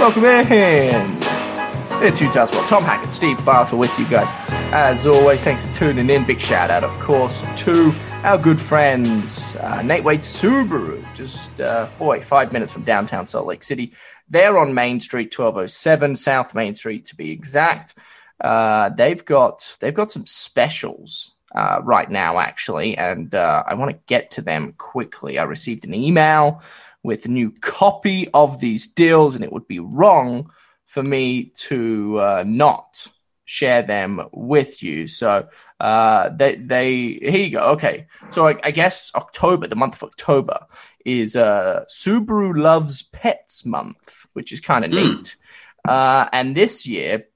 [0.00, 1.18] Welcome in.
[2.02, 2.66] It's Utah Sport.
[2.68, 4.28] Tom Hackett, Steve Bartle with you guys.
[4.72, 6.24] As always, thanks for tuning in.
[6.24, 11.86] Big shout out, of course, to our good friends, uh, Nate Wade Subaru, just, uh,
[11.98, 13.92] boy, five minutes from downtown Salt Lake City.
[14.26, 17.94] They're on Main Street, 1207, South Main Street to be exact.
[18.40, 23.90] Uh, they've got they've got some specials uh, right now, actually, and uh, I want
[23.90, 25.38] to get to them quickly.
[25.38, 26.62] I received an email
[27.02, 30.50] with new copy of these deals, and it would be wrong
[30.86, 33.06] for me to uh, not
[33.44, 35.06] share them with you.
[35.06, 35.48] So
[35.80, 37.62] uh, they they here you go.
[37.70, 40.66] Okay, so I, I guess October, the month of October,
[41.04, 45.02] is uh, Subaru Loves Pets Month, which is kind of mm.
[45.02, 45.36] neat.
[45.88, 47.26] Uh, and this year,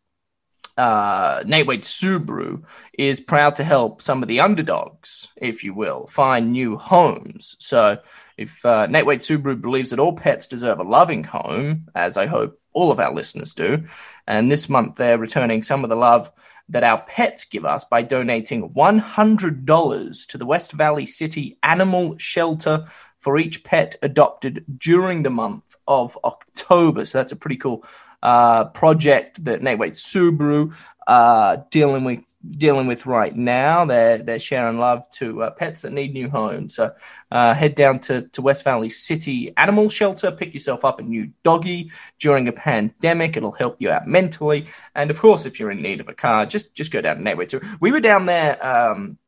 [0.76, 2.62] uh, Nate Wade Subaru
[2.96, 7.56] is proud to help some of the underdogs, if you will, find new homes.
[7.58, 7.98] So
[8.36, 12.26] if uh, Nate Wade Subaru believes that all pets deserve a loving home, as I
[12.26, 13.84] hope all of our listeners do,
[14.26, 16.30] and this month they're returning some of the love
[16.70, 22.86] that our pets give us by donating $100 to the West Valley City Animal Shelter
[23.18, 27.04] for each pet adopted during the month of October.
[27.04, 27.84] So that's a pretty cool
[28.22, 30.74] uh, project that Nate Wade Subaru
[31.06, 33.84] uh, dealing with dealing with right now.
[33.84, 36.74] They're they're sharing love to uh, pets that need new homes.
[36.74, 36.92] So
[37.34, 41.32] uh, head down to, to West Valley City Animal Shelter, pick yourself up a new
[41.42, 43.36] doggy during a pandemic.
[43.36, 46.46] It'll help you out mentally, and of course, if you're in need of a car,
[46.46, 47.60] just just go down to Nate Wade too.
[47.80, 49.18] We were down there, um,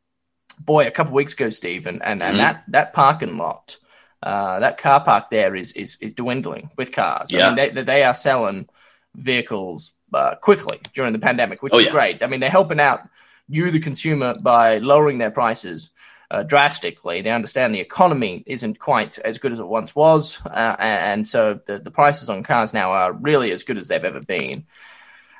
[0.61, 2.39] boy, a couple of weeks ago, Steve, and and, and mm-hmm.
[2.39, 3.77] that that parking lot.
[4.23, 7.33] Uh, that car park there is is is dwindling with cars.
[7.33, 7.49] Yeah.
[7.51, 8.69] I mean, they they are selling
[9.17, 11.93] vehicles uh, quickly during the pandemic, which oh, is yeah.
[11.93, 12.23] great.
[12.23, 13.09] I mean, they're helping out
[13.49, 15.91] you, the consumer, by lowering their prices
[16.31, 17.23] uh, drastically.
[17.23, 21.61] They understand the economy isn't quite as good as it once was, uh, and, so
[21.67, 24.67] the, the prices on cars now are really as good as they've ever been.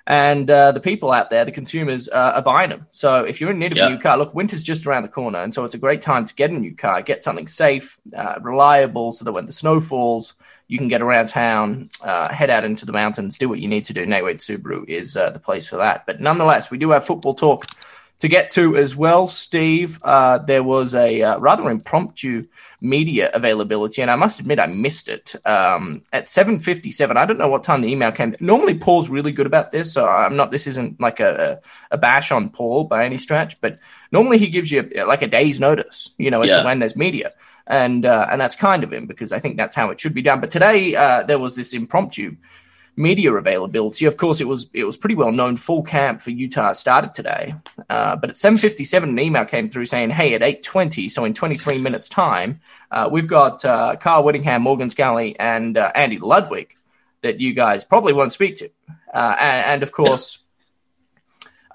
[0.09, 2.87] And uh, the people out there, the consumers, uh, are buying them.
[2.93, 5.43] So if you're in need of a new car, look, winter's just around the corner,
[5.43, 8.37] and so it's a great time to get a new car, get something safe, uh,
[8.41, 10.35] reliable, so that when the snow falls,
[10.69, 13.85] you can get around town, uh, head out into the mountains, do what you need
[13.85, 14.07] to do.
[14.07, 16.07] Nate Wade Subaru is uh, the place for that.
[16.07, 17.67] But nonetheless, we do have football talk
[18.19, 20.01] to get to as well, Steve.
[20.03, 22.47] Uh, there was a uh, rather impromptu
[22.81, 27.17] media availability, and I must admit I missed it um, at seven fifty seven.
[27.17, 28.35] I don't know what time the email came.
[28.41, 30.51] Normally, Paul's really good about this, so I'm not.
[30.51, 31.61] This isn't like a,
[31.91, 33.79] a bash on Paul by any stretch, but
[34.13, 36.59] normally he gives you like a day's notice, you know, as yeah.
[36.61, 37.33] to when there's media
[37.67, 40.23] and uh, and that's kind of him because I think that's how it should be
[40.23, 40.41] done.
[40.41, 42.37] But today uh, there was this impromptu
[42.97, 44.07] media availability.
[44.07, 45.57] Of course, it was it was pretty well known.
[45.57, 47.55] Full camp for Utah started today,
[47.89, 51.09] uh, but at seven fifty seven, an email came through saying, "Hey, at eight twenty,
[51.09, 55.77] so in twenty three minutes time, uh, we've got uh, Kyle Whittingham, Morgan Scalley, and
[55.77, 56.73] uh, Andy Ludwig."
[57.23, 58.71] That you guys probably won't speak to,
[59.13, 60.39] and, and of course,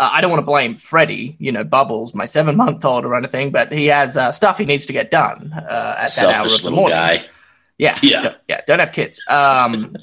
[0.02, 3.16] uh, I don't want to blame Freddie, you know, Bubbles, my seven month old or
[3.16, 6.46] anything, but he has uh, stuff he needs to get done uh, at that hour
[6.46, 6.96] of the morning.
[6.98, 7.26] Guy.
[7.78, 8.62] Yeah, yeah, yeah.
[8.66, 9.22] Don't have kids.
[9.28, 9.96] Um,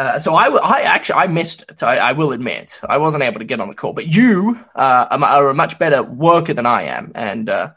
[0.00, 1.82] uh, so I, I actually I missed it.
[1.82, 5.06] I, I, will admit I wasn't able to get on the call, but you uh,
[5.10, 7.72] are a much better worker than I am, and uh,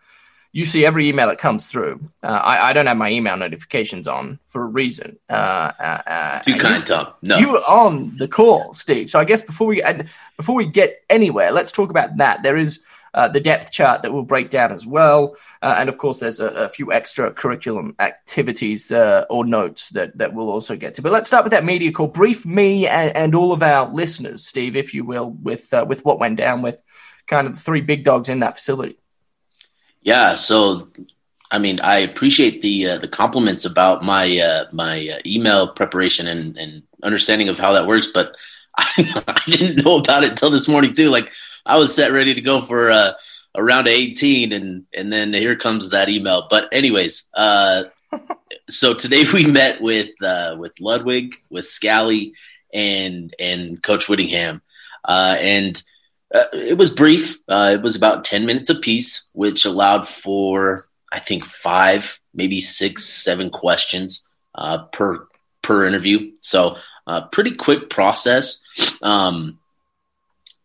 [0.53, 1.99] you see every email that comes through.
[2.23, 5.19] Uh, I, I, don't have my email notifications on for a reason.
[5.27, 7.11] Uh, Too kind, Tom.
[7.21, 9.09] No, you were on the call, Steve.
[9.09, 9.83] So I guess before we
[10.37, 12.41] before we get anywhere, let's talk about that.
[12.41, 12.79] There is
[13.13, 16.39] uh, the depth chart that we'll break down as well, uh, and of course, there's
[16.39, 21.01] a, a few extra curriculum activities or notes that that we'll also get to.
[21.01, 22.07] But let's start with that media call.
[22.07, 26.19] Brief me and, and all of our listeners, Steve, if you will, with with what
[26.19, 26.81] went down with
[27.27, 28.97] kind of the three big dogs in that facility.
[30.01, 30.89] Yeah, so
[31.53, 36.27] I mean, I appreciate the uh, the compliments about my uh, my uh, email preparation
[36.27, 38.35] and, and understanding of how that works, but
[38.77, 41.09] I, I, didn't know about it until this morning too.
[41.09, 41.31] Like
[41.65, 43.13] I was set ready to go for uh,
[43.55, 46.47] a round of eighteen, and and then here comes that email.
[46.49, 47.85] But anyways, uh,
[48.69, 52.33] so today we met with uh, with Ludwig, with Scalley,
[52.73, 54.61] and and Coach Whittingham,
[55.07, 55.81] and
[56.33, 57.39] uh, it was brief.
[57.47, 63.05] Uh, it was about 10 minutes apiece, which allowed for I think five, maybe six,
[63.05, 65.27] seven questions uh, per
[65.61, 66.31] per interview.
[66.41, 68.63] So uh, pretty quick process.
[69.01, 69.59] Um,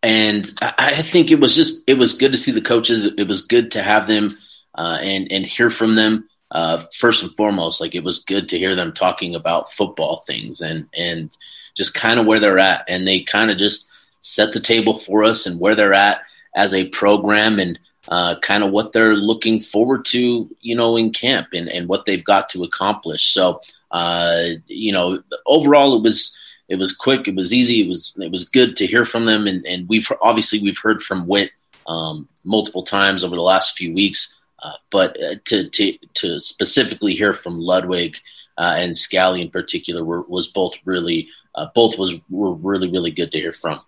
[0.02, 3.04] and I, think it was just it was good to see the coaches.
[3.04, 4.36] It was good to have them
[4.74, 6.28] uh, and and hear from them.
[6.50, 10.60] Uh, first and foremost, like it was good to hear them talking about football things
[10.60, 11.36] and and
[11.76, 12.84] just kind of where they're at.
[12.88, 13.90] And they kind of just
[14.20, 16.22] set the table for us and where they're at
[16.54, 17.78] as a program and
[18.08, 22.04] uh, kind of what they're looking forward to, you know, in camp and, and what
[22.04, 23.26] they've got to accomplish.
[23.26, 23.60] So,
[23.90, 26.36] uh, you know, overall it was
[26.69, 29.47] it was quick, it was easy, it was it was good to hear from them,
[29.47, 31.50] and, and we've obviously we've heard from Whit
[31.87, 37.15] um, multiple times over the last few weeks, uh, but uh, to to to specifically
[37.15, 38.19] hear from Ludwig
[38.59, 43.11] uh, and Scalley in particular were, was both really uh, both was were really really
[43.11, 43.81] good to hear from.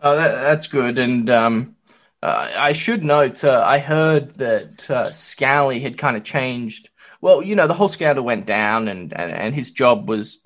[0.00, 1.76] Oh, that, that's good, and um,
[2.22, 4.78] uh, I should note I heard that
[5.12, 6.90] Scalley had kind of changed.
[7.20, 10.40] Well, you know, the whole scandal went down, and, and, and his job was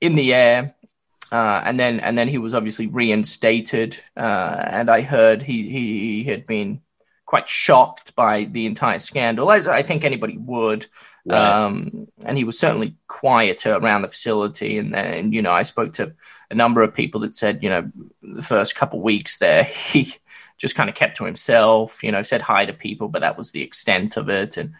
[0.00, 0.74] in the air.
[1.32, 3.98] Uh, and then and then he was obviously reinstated.
[4.16, 6.80] Uh, and I heard he, he had been
[7.24, 10.86] quite shocked by the entire scandal, as I think anybody would.
[11.26, 11.64] Right.
[11.64, 14.78] Um, and he was certainly quieter around the facility.
[14.78, 16.14] And then, you know, I spoke to
[16.50, 17.90] a number of people that said, you know,
[18.22, 20.14] the first couple weeks there, he
[20.56, 23.50] just kind of kept to himself, you know, said hi to people, but that was
[23.50, 24.56] the extent of it.
[24.56, 24.74] And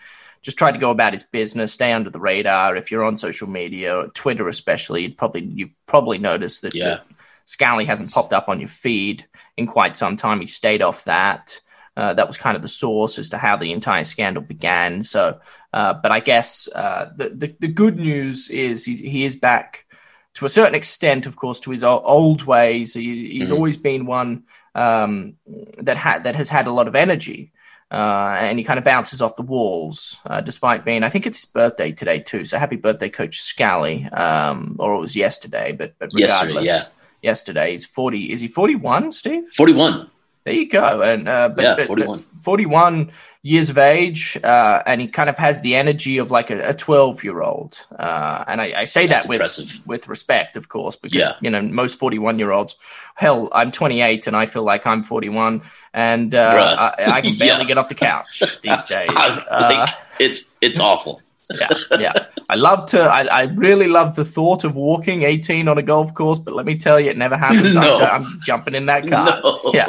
[0.46, 2.76] just tried to go about his business, stay under the radar.
[2.76, 7.00] If you're on social media, Twitter especially, you'd probably you've probably noticed that, yeah.
[7.46, 9.26] Scalley hasn't popped up on your feed
[9.56, 10.38] in quite some time.
[10.38, 11.60] He stayed off that.
[11.96, 15.02] Uh, that was kind of the source as to how the entire scandal began.
[15.02, 15.40] So,
[15.72, 19.86] uh, but I guess uh, the, the, the good news is he, he is back
[20.34, 22.94] to a certain extent, of course, to his old ways.
[22.94, 23.54] He, he's mm-hmm.
[23.54, 24.44] always been one
[24.76, 25.34] um,
[25.78, 27.52] that had that has had a lot of energy
[27.90, 31.42] uh, and he kind of bounces off the walls, uh, despite being, I think it's
[31.42, 32.44] his birthday today too.
[32.44, 34.12] So happy birthday, Coach Scalley.
[34.16, 36.84] um, or it was yesterday, but but regardless, yesterday, yeah.
[37.22, 38.32] yesterday he's forty.
[38.32, 39.44] Is he forty one, Steve?
[39.56, 40.10] Forty one.
[40.46, 41.02] There you go.
[41.02, 42.18] And uh, but, yeah, but, 41.
[42.18, 43.10] But 41
[43.42, 47.24] years of age, uh, and he kind of has the energy of like a 12
[47.24, 47.84] year old.
[47.98, 49.86] Uh, and I, I say That's that with impressive.
[49.86, 51.32] with respect, of course, because Yeah.
[51.42, 52.76] you know most 41 year olds.
[53.16, 55.62] Hell, I'm 28 and I feel like I'm 41,
[55.94, 57.64] and uh, I, I can barely Yeah.
[57.64, 59.10] get off the couch these days.
[59.10, 59.90] I- Uh, like,
[60.20, 61.20] it's it's awful.
[61.60, 61.68] yeah,
[62.00, 62.12] yeah.
[62.50, 63.00] I love to.
[63.02, 66.66] I, I really love the thought of walking 18 on a golf course, but let
[66.66, 67.74] me tell you, it never happens.
[67.74, 67.98] No.
[68.00, 69.40] I'm, I'm jumping in that car.
[69.44, 69.60] No.
[69.72, 69.86] Yeah.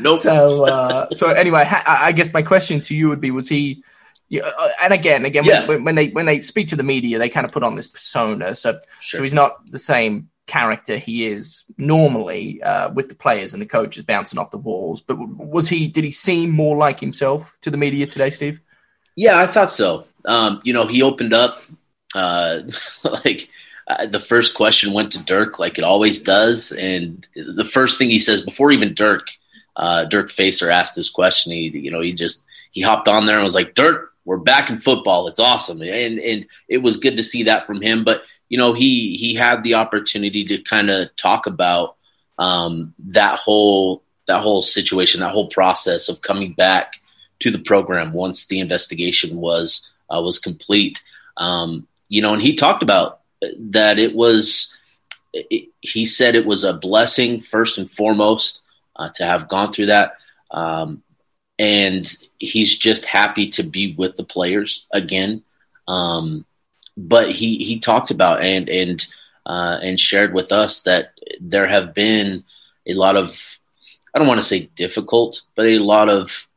[0.00, 0.20] Nope.
[0.20, 3.48] So, uh, so anyway, ha- I I guess my question to you would be: Was
[3.48, 3.82] he?
[4.30, 5.66] Uh, and again, again, Yeah.
[5.66, 7.88] when, when they when they speak to the media, they kind of put on this
[7.88, 8.54] persona.
[8.54, 9.18] So, Sure.
[9.18, 13.66] so he's not the same character he is normally uh, with the players and the
[13.66, 15.00] coaches bouncing off the walls.
[15.00, 15.88] But was he?
[15.88, 18.60] Did he seem more like himself to the media today, Steve?
[19.16, 20.04] Yeah, I thought so.
[20.26, 21.62] Um, you know, he opened up
[22.14, 22.60] uh,
[23.24, 23.48] like
[23.86, 28.10] uh, the first question went to Dirk, like it always does, and the first thing
[28.10, 29.30] he says before even Dirk,
[29.78, 33.36] uh, Dirk Facer asked this question, he you know he just he hopped on there
[33.36, 35.28] and was like, "Dirk, we're back in football.
[35.28, 38.04] It's awesome," and and it was good to see that from him.
[38.04, 41.96] But you know, he he had the opportunity to kind of talk about
[42.38, 47.00] um, that whole that whole situation, that whole process of coming back
[47.40, 51.00] to the program once the investigation was uh, was complete.
[51.36, 53.20] Um, you know, and he talked about
[53.58, 54.74] that it was.
[55.32, 58.62] It, he said it was a blessing first and foremost
[58.98, 60.16] uh, to have gone through that,
[60.50, 61.02] um,
[61.58, 65.42] and he's just happy to be with the players again.
[65.86, 66.44] Um,
[66.96, 69.06] but he he talked about and and
[69.46, 72.44] uh, and shared with us that there have been
[72.86, 73.58] a lot of
[74.14, 76.48] I don't want to say difficult, but a lot of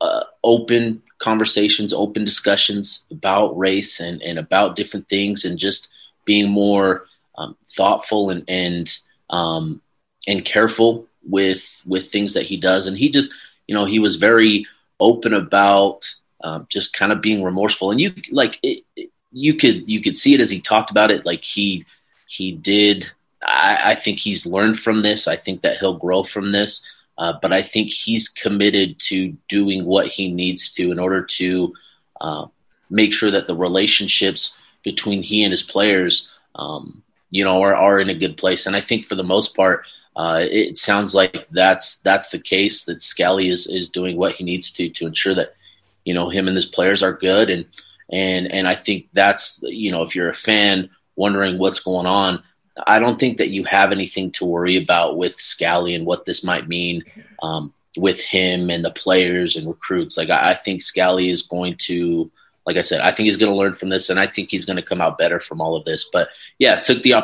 [0.00, 5.88] uh, open conversations, open discussions about race and, and about different things, and just
[6.24, 8.96] being more um, thoughtful and and
[9.30, 9.80] um,
[10.26, 12.86] and careful with with things that he does.
[12.86, 13.34] And he just,
[13.66, 14.66] you know, he was very
[15.00, 17.90] open about um, just kind of being remorseful.
[17.90, 18.84] And you like it,
[19.32, 21.26] you could you could see it as he talked about it.
[21.26, 21.84] Like he
[22.26, 23.10] he did.
[23.44, 25.28] I, I think he's learned from this.
[25.28, 26.86] I think that he'll grow from this.
[27.16, 31.74] Uh, but I think he's committed to doing what he needs to in order to
[32.20, 32.46] uh,
[32.90, 37.98] make sure that the relationships between he and his players, um, you know, are, are
[37.98, 38.66] in a good place.
[38.66, 39.84] And I think for the most part,
[40.16, 42.84] uh, it sounds like that's that's the case.
[42.84, 45.54] That Scalley is is doing what he needs to to ensure that
[46.04, 47.50] you know him and his players are good.
[47.50, 47.66] And
[48.10, 52.42] and and I think that's you know if you're a fan wondering what's going on,
[52.86, 56.44] I don't think that you have anything to worry about with Scalley and what this
[56.44, 57.04] might mean
[57.42, 60.16] um, with him and the players and recruits.
[60.16, 62.30] Like I, I think Scalley is going to,
[62.68, 64.66] like I said, I think he's going to learn from this, and I think he's
[64.66, 66.06] going to come out better from all of this.
[66.12, 67.14] But yeah, took the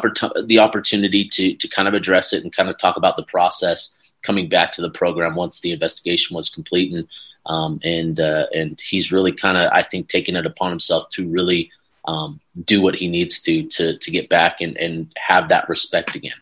[0.47, 3.95] the opportunity to to kind of address it and kind of talk about the process
[4.23, 7.07] coming back to the program once the investigation was complete, and
[7.45, 11.29] um, and uh, and he's really kind of I think taking it upon himself to
[11.29, 11.71] really
[12.07, 16.15] um, do what he needs to to to get back and and have that respect
[16.15, 16.41] again.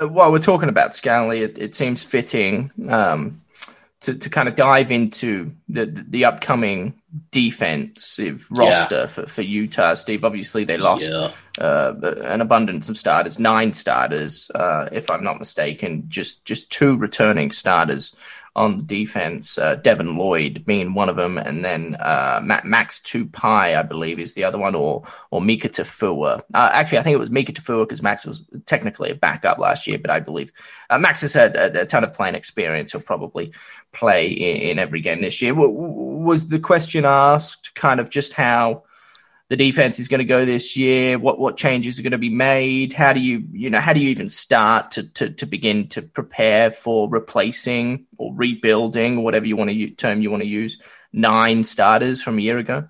[0.00, 3.42] Uh, while we're talking about Scalley, it, it seems fitting um,
[4.02, 6.94] to, to kind of dive into the the upcoming
[7.30, 9.06] defensive roster yeah.
[9.06, 9.94] for, for Utah.
[9.94, 11.30] Steve, obviously they lost yeah.
[11.60, 16.96] uh, an abundance of starters, nine starters, uh, if I'm not mistaken, just just two
[16.96, 18.14] returning starters
[18.56, 19.58] on the defense.
[19.58, 24.34] Uh, Devin Lloyd being one of them, and then uh, Max Tupai, I believe, is
[24.34, 26.42] the other one, or or Mika Tafua.
[26.54, 29.86] Uh, actually, I think it was Mika Tafua because Max was technically a backup last
[29.86, 30.52] year, but I believe
[30.90, 32.92] uh, Max has had a, a, ton of playing experience.
[32.92, 33.52] He'll probably
[33.92, 35.54] play in, in every game this year.
[35.54, 38.84] was the question asked kind of just how?
[39.50, 41.18] The defense is going to go this year?
[41.18, 42.92] What what changes are going to be made?
[42.94, 46.02] How do you you know how do you even start to to, to begin to
[46.02, 50.80] prepare for replacing or rebuilding, or whatever you want to term you want to use,
[51.12, 52.88] nine starters from a year ago?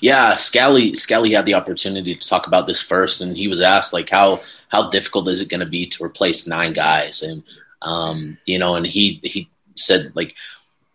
[0.00, 3.92] Yeah, Scalley Scalley had the opportunity to talk about this first, and he was asked
[3.92, 7.42] like how how difficult is it going to be to replace nine guys, and
[7.82, 10.34] um, you know, and he he said like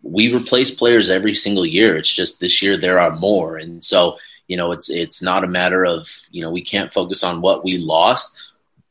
[0.02, 1.96] we replace players every single year.
[1.96, 5.48] It's just this year there are more, and so you know, it's it's not a
[5.48, 8.40] matter of you know we can't focus on what we lost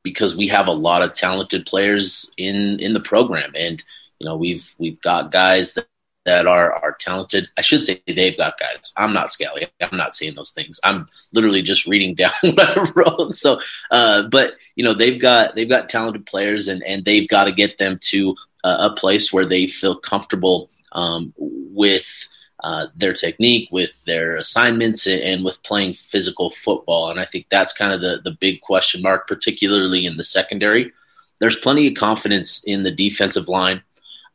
[0.04, 3.84] because we have a lot of talented players in in the program, and
[4.20, 5.88] you know we've we've got guys that
[6.26, 7.50] that are are talented.
[7.58, 8.94] I should say they've got guys.
[8.98, 9.68] I'm not Scalley.
[9.82, 10.80] I'm not saying those things.
[10.84, 13.34] I'm literally just reading down what I wrote.
[13.34, 13.60] So,
[13.92, 17.52] uh, but you know, they've got they've got talented players, and and they've got to
[17.52, 22.30] get them to a place where they feel comfortable um, with
[22.63, 27.12] uh, their technique, with their assignments, and with playing physical football.
[27.12, 30.93] And I think that's kind of the, the big question mark, particularly in the secondary.
[31.39, 33.82] There's plenty of confidence in the defensive line.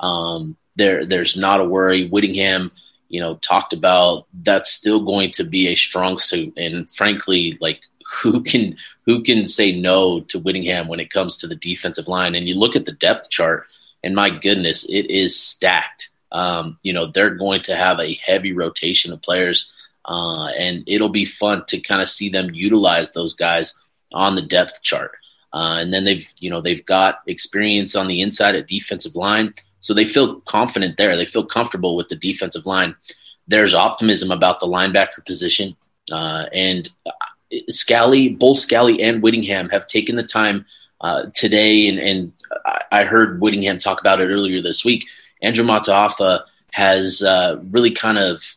[0.01, 2.07] Um, there, there's not a worry.
[2.09, 2.71] Whittingham,
[3.09, 6.53] you know, talked about that's still going to be a strong suit.
[6.59, 7.81] And frankly, like
[8.23, 12.35] who can who can say no to Whittingham when it comes to the defensive line?
[12.35, 13.67] And you look at the depth chart,
[14.05, 16.11] and my goodness, it is stacked.
[16.33, 19.73] Um, you know, they're going to have a heavy rotation of players,
[20.05, 23.83] uh, and it'll be fun to kind of see them utilize those guys
[24.13, 25.13] on the depth chart.
[25.53, 29.55] Uh, and then they've, you know, they've got experience on the inside at defensive line,
[29.81, 31.17] so they feel confident there.
[31.17, 32.95] They feel comfortable with the defensive line.
[33.47, 35.77] There's optimism about the linebacker position,
[36.13, 37.13] uh, and uh,
[37.71, 40.67] Scalley, both Scalley and Whittingham have taken the time
[41.01, 42.33] uh, today, and, and
[42.93, 45.09] I heard Whittingham talk about it earlier this week
[45.43, 46.43] Andrew Mataafa
[46.73, 48.57] has uh, really kind of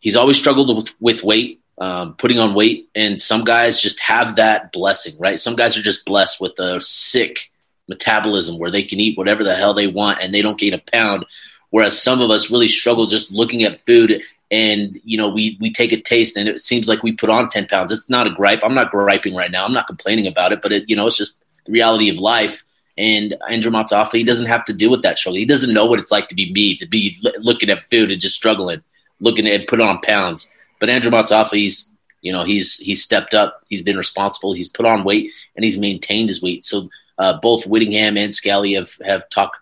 [0.00, 4.36] he's always struggled with, with weight, um, putting on weight, and some guys just have
[4.36, 5.40] that blessing, right?
[5.40, 7.50] Some guys are just blessed with a sick
[7.88, 10.78] metabolism where they can eat whatever the hell they want and they don't gain a
[10.78, 11.24] pound.
[11.70, 15.72] Whereas some of us really struggle just looking at food and you know we we
[15.72, 17.92] take a taste and it seems like we put on 10 pounds.
[17.92, 18.60] It's not a gripe.
[18.62, 19.64] I'm not griping right now.
[19.64, 22.64] I'm not complaining about it but it you know it's just the reality of life
[22.98, 25.38] and Andrew Mataafa, he doesn't have to deal with that struggle.
[25.38, 28.10] He doesn't know what it's like to be me, to be l- looking at food
[28.10, 28.82] and just struggling,
[29.20, 30.52] looking at put on pounds.
[30.80, 34.86] But Andrew Mataafa, he's you know he's he's stepped up, he's been responsible, he's put
[34.86, 36.64] on weight, and he's maintained his weight.
[36.64, 36.88] So
[37.18, 39.58] uh, both Whittingham and Scalley have have talked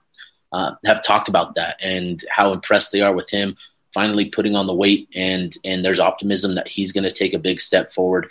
[0.52, 3.56] uh, have talked about that and how impressed they are with him
[3.94, 7.38] finally putting on the weight, and and there's optimism that he's going to take a
[7.38, 8.28] big step forward.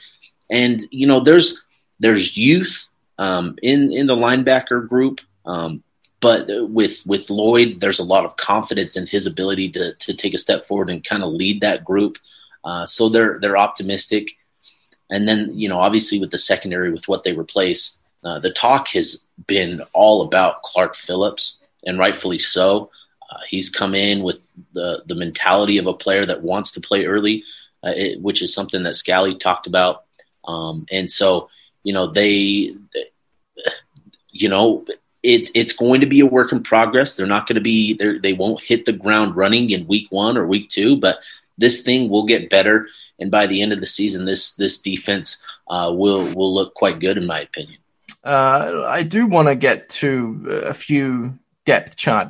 [0.50, 1.66] And you know there's
[2.00, 5.22] there's youth um, in in the linebacker group.
[5.46, 5.84] Um,
[6.20, 10.34] but with with Lloyd, there's a lot of confidence in his ability to to take
[10.34, 12.18] a step forward and kind of lead that group.
[12.64, 14.32] Uh, so they're they're optimistic.
[15.10, 18.88] And then you know, obviously with the secondary, with what they replace, uh, the talk
[18.90, 22.90] has been all about Clark Phillips, and rightfully so.
[23.30, 27.06] Uh, he's come in with the the mentality of a player that wants to play
[27.06, 27.44] early,
[27.84, 30.06] uh, it, which is something that Scalley talked about.
[30.46, 31.50] Um, and so
[31.84, 32.70] you know they,
[34.32, 34.86] you know
[35.24, 37.16] it's it's going to be a work in progress.
[37.16, 40.38] They're not going to be they they won't hit the ground running in week one
[40.38, 41.20] or week two, but
[41.58, 42.88] this thing will get better.
[43.20, 47.00] And by the end of the season, this this defense uh, will will look quite
[47.00, 47.80] good, in my opinion.
[48.24, 52.30] Uh, I do want to get to a few depth chart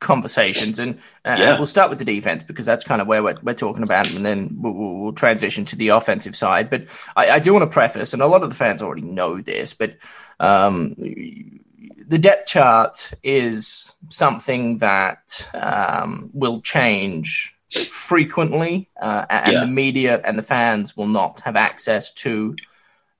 [0.00, 1.56] conversations, and uh, yeah.
[1.56, 4.24] we'll start with the defense because that's kind of where we're, we're talking about, and
[4.24, 6.70] then we'll, we'll transition to the offensive side.
[6.70, 9.40] But I, I, do want to preface, and a lot of the fans already know
[9.40, 9.96] this, but
[10.40, 10.94] um,
[12.08, 19.60] the depth chart is something that um, will change frequently, uh, and yeah.
[19.60, 22.56] the media and the fans will not have access to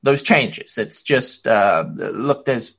[0.03, 0.79] those changes.
[0.79, 2.73] It's just uh, look, there's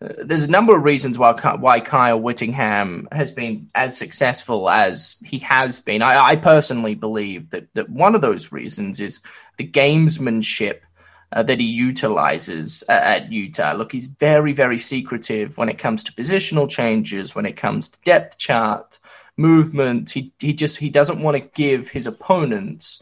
[0.00, 5.38] there's a number of reasons why why Kyle Whittingham has been as successful as he
[5.38, 6.02] has been.
[6.02, 9.20] I, I personally believe that that one of those reasons is
[9.56, 10.80] the gamesmanship
[11.32, 13.72] uh, that he utilizes uh, at Utah.
[13.72, 18.00] Look, he's very very secretive when it comes to positional changes, when it comes to
[18.04, 18.98] depth chart
[19.38, 20.10] movement.
[20.10, 23.00] He he just he doesn't want to give his opponents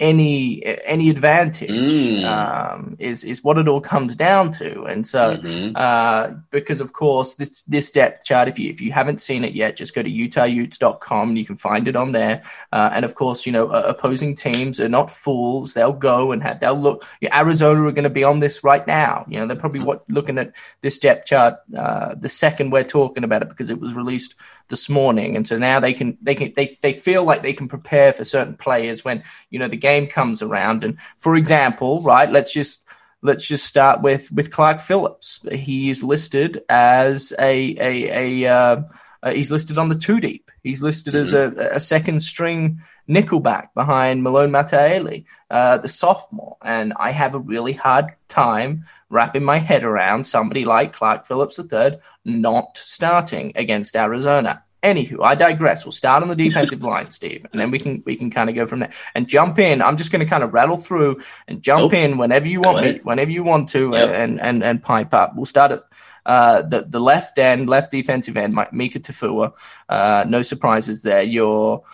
[0.00, 2.24] any any advantage mm.
[2.24, 4.82] um, is is what it all comes down to.
[4.84, 5.76] And so, mm-hmm.
[5.76, 9.54] uh, because of course this this depth chart, if you if you haven't seen it
[9.54, 12.42] yet, just go to utahutes.com and you can find it on there.
[12.72, 16.42] Uh, and of course, you know uh, opposing teams are not fools; they'll go and
[16.42, 17.04] have, they'll look.
[17.32, 19.24] Arizona are going to be on this right now.
[19.28, 19.88] You know they're probably mm-hmm.
[19.88, 23.80] what looking at this depth chart uh, the second we're talking about it because it
[23.80, 24.34] was released
[24.68, 27.68] this morning, and so now they can they can they they feel like they can
[27.68, 30.84] prepare for certain players when you know the game comes around.
[30.84, 32.82] And for example, right, let's just
[33.22, 35.40] let's just start with with Clark Phillips.
[35.50, 38.82] He is listed as a a, a uh,
[39.22, 40.50] uh, he's listed on the two deep.
[40.62, 41.22] He's listed mm-hmm.
[41.22, 46.56] as a, a second string nickelback behind Malone Mataele, uh, the sophomore.
[46.62, 51.58] And I have a really hard time wrapping my head around somebody like Clark Phillips
[51.58, 54.64] III not starting against Arizona.
[54.82, 55.84] Anywho, I digress.
[55.84, 58.56] We'll start on the defensive line, Steve, and then we can we can kind of
[58.56, 59.80] go from there and jump in.
[59.80, 63.00] I'm just going to kind of rattle through and jump in whenever you want me,
[63.02, 64.10] whenever you want to, yep.
[64.10, 65.34] and and and pipe up.
[65.36, 65.84] We'll start at
[66.26, 69.52] uh, the the left end, left defensive end, Mika Tafua.
[69.88, 71.22] Uh, no surprises there.
[71.22, 71.84] Your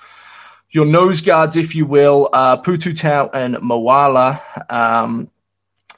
[0.70, 4.40] your nose guards, if you will, uh, Pututau and Moala.
[4.72, 5.30] Um,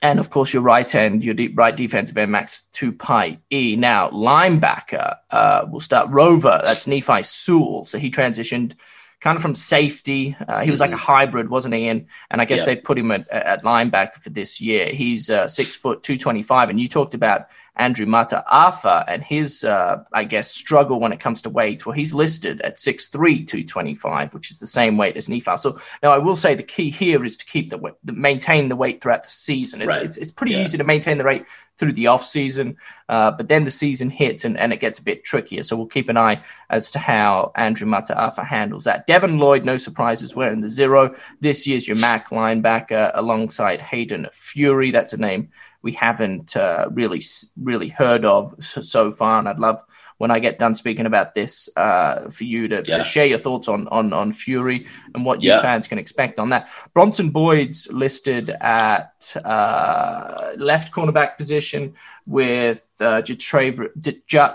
[0.02, 3.76] and of course, your right end, your deep right defensive end, Max Tupai E.
[3.76, 6.60] Now, linebacker, uh, we'll start Rover.
[6.64, 7.86] That's Nephi Sewell.
[7.86, 8.74] So he transitioned
[9.20, 10.36] kind of from safety.
[10.48, 10.90] Uh, he was mm-hmm.
[10.90, 11.12] like a mm-hmm.
[11.12, 11.86] hybrid, wasn't he?
[11.86, 14.92] And and I guess they put him at, at linebacker for this year.
[14.92, 16.68] He's uh, six foot two twenty five.
[16.68, 21.40] And you talked about Andrew Mata'afa and his, uh, I guess, struggle when it comes
[21.42, 21.86] to weight.
[21.86, 23.10] Well, he's listed at 6'3",
[23.46, 25.56] 225, which is the same weight as Nephi.
[25.56, 28.76] So now I will say the key here is to keep the weight, maintain the
[28.76, 29.80] weight throughout the season.
[29.80, 30.02] It's, right.
[30.02, 30.62] it's, it's, pretty yeah.
[30.62, 31.46] easy to maintain the rate
[31.78, 32.76] through the off season,
[33.08, 35.62] uh, but then the season hits and, and it gets a bit trickier.
[35.62, 39.06] So we'll keep an eye as to how Andrew Mata'afa handles that.
[39.06, 41.14] Devin Lloyd, no surprises, wearing the zero.
[41.40, 44.90] This year's your Mac linebacker alongside Hayden Fury.
[44.90, 45.50] That's a name
[45.82, 47.22] we haven't uh, really
[47.60, 49.38] really heard of so, far.
[49.38, 49.82] And I'd love
[50.22, 52.98] when I get done speaking about this uh, for you to, yeah.
[52.98, 55.56] to, share your thoughts on on on Fury and what yeah.
[55.56, 56.68] you fans can expect on that.
[56.94, 63.20] Bronson Boyd's listed at uh, left cornerback position with uh,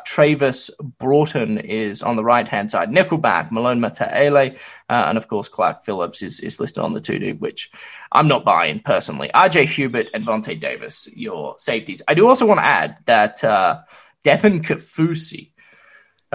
[0.05, 2.89] Travis Broughton is on the right hand side.
[2.89, 4.55] Nickelback, Malone Mataele,
[4.89, 7.71] uh, and of course Clark Phillips is, is listed on the two D, which
[8.13, 9.29] I'm not buying personally.
[9.35, 12.01] RJ Hubert and Vonte Davis, your safeties.
[12.07, 13.81] I do also want to add that uh,
[14.23, 15.51] Devin Kaufusi,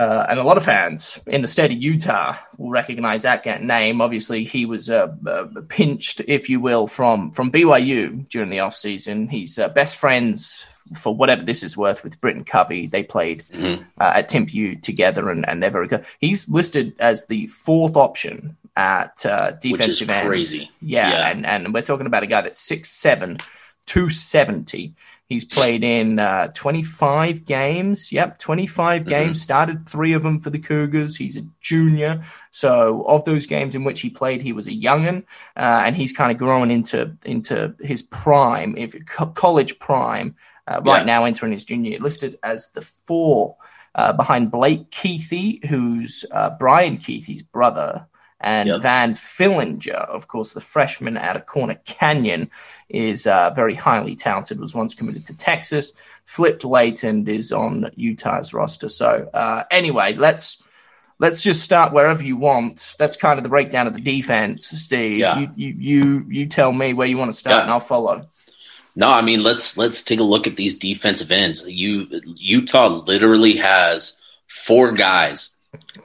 [0.03, 4.01] uh, and a lot of fans in the state of Utah will recognize that name.
[4.01, 9.31] Obviously, he was uh, uh, pinched, if you will, from from BYU during the offseason.
[9.31, 12.89] He's uh, best friends for whatever this is worth with Britton Covey.
[12.89, 13.85] They played mm-hmm.
[14.01, 16.05] Uh, at Timpview together, and, and they're very good.
[16.19, 20.27] He's listed as the fourth option at uh, defensive end.
[20.27, 23.39] Crazy, yeah, yeah, And and we're talking about a guy that's six seven,
[23.87, 24.95] two seventy.
[25.33, 28.13] He's played in uh, 25 games.
[28.13, 29.09] Yep, 25 mm-hmm.
[29.09, 29.41] games.
[29.41, 31.17] Started three of them for the Cougars.
[31.17, 32.23] He's a junior.
[32.51, 35.25] So, of those games in which he played, he was a youngin,
[35.57, 40.37] uh, and he's kind of growing into into his prime, if college prime.
[40.67, 41.05] Uh, right yeah.
[41.05, 43.57] now, entering his junior year, listed as the four
[43.95, 48.07] uh, behind Blake Kuithe, who's uh, Brian Kuithe's brother,
[48.43, 48.83] and yep.
[48.83, 52.51] Van Fillinger, of course, the freshman out of Corner Canyon,
[52.89, 54.61] is uh, very highly talented.
[54.61, 55.93] Was once committed to Texas,
[56.25, 58.89] flipped late, and is on Utah's roster.
[58.89, 60.63] So uh, anyway, let's
[61.19, 62.95] let's just start wherever you want.
[62.99, 65.19] That's kind of the breakdown of the defense, Steve.
[65.19, 65.39] Yeah.
[65.39, 67.63] You, you you you tell me where you want to start, yeah.
[67.63, 68.23] and I'll follow.
[68.95, 71.67] No, I mean let's let's take a look at these defensive ends.
[71.67, 75.57] You Utah literally has four guys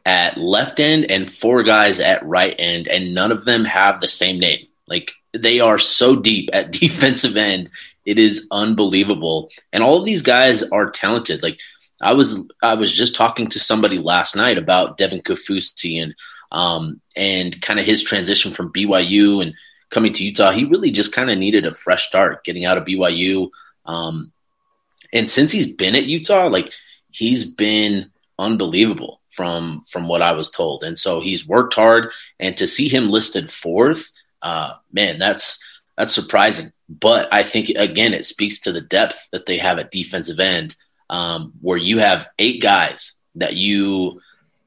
[0.06, 4.08] at left end and four guys at right end, and none of them have the
[4.08, 4.68] same name.
[4.88, 7.70] Like they are so deep at defensive end,
[8.06, 9.50] it is unbelievable.
[9.74, 11.44] And all of these guys are talented.
[11.44, 11.60] Like
[12.02, 16.16] I was, I was just talking to somebody last night about Devin Kaufusi and
[16.52, 19.54] um, and kind of his transition from BYU and
[19.90, 20.52] coming to Utah.
[20.52, 23.50] He really just kind of needed a fresh start, getting out of BYU.
[23.86, 24.32] Um,
[25.12, 26.72] and since he's been at Utah, like
[27.12, 30.84] he's been unbelievable from from what I was told.
[30.84, 35.64] And so he's worked hard, and to see him listed fourth, uh, man, that's
[35.96, 36.74] that's surprising.
[36.90, 40.76] But I think again, it speaks to the depth that they have at defensive end,
[41.12, 44.22] um, where you have eight guys that you,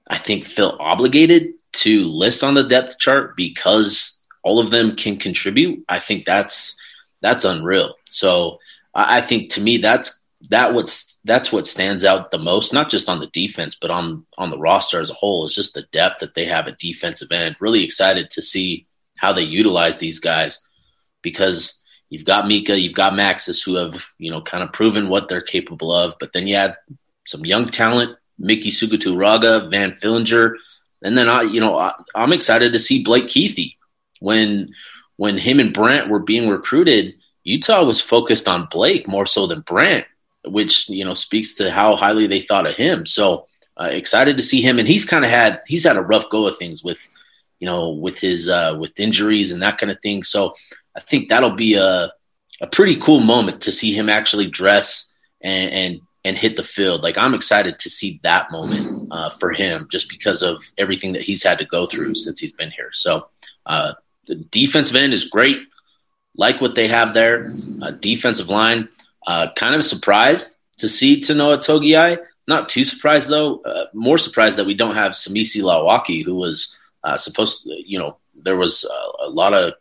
[0.09, 5.17] I think, feel obligated to list on the depth chart because all of them can
[5.17, 5.85] contribute.
[5.89, 6.81] I think that's
[7.21, 7.97] that's unreal.
[8.09, 8.61] So
[8.95, 13.09] I think to me that's that what's that's what stands out the most, not just
[13.09, 16.20] on the defense, but on on the roster as a whole, is just the depth
[16.20, 17.57] that they have at defensive end.
[17.61, 20.66] Really excited to see how they utilize these guys
[21.22, 25.29] because you've got Mika, you've got Maxis who have, you know, kind of proven what
[25.29, 26.14] they're capable of.
[26.18, 26.76] But then you have
[27.26, 30.55] some young talent, Mickey Sugaturaga, Van Fillinger.
[31.03, 33.76] And then I, you know, I, am excited to see Blake Kuithe
[34.20, 34.70] when
[35.16, 37.14] when him and Brent were being recruited.
[37.44, 40.07] Utah was focused on Blake more so than Brent,
[40.44, 43.07] which you know speaks to how highly they thought of him.
[43.07, 46.29] So uh, excited to see him, and he's kind of had he's had a rough
[46.31, 47.07] go of things with
[47.59, 50.22] you know with his uh, with injuries and that kind of thing.
[50.22, 50.55] So
[50.96, 52.12] I think that'll be a
[52.61, 57.03] a pretty cool moment to see him actually dress and and, and hit the field.
[57.03, 61.22] Like I'm excited to see that moment uh, for him, just because of everything that
[61.22, 62.90] he's had to go through since he's been here.
[62.92, 63.29] So
[63.66, 63.94] uh,
[64.26, 65.59] the defensive end is great.
[66.37, 68.88] Like what they have there, uh, defensive line.
[69.27, 72.19] Uh, kind of surprised to see Tanoa Togiai.
[72.49, 73.61] Not too surprised though.
[73.61, 77.65] Uh, more surprised that we don't have Samisi Lawaki, who was uh, supposed.
[77.65, 78.91] To, you know, there was
[79.23, 79.75] a lot of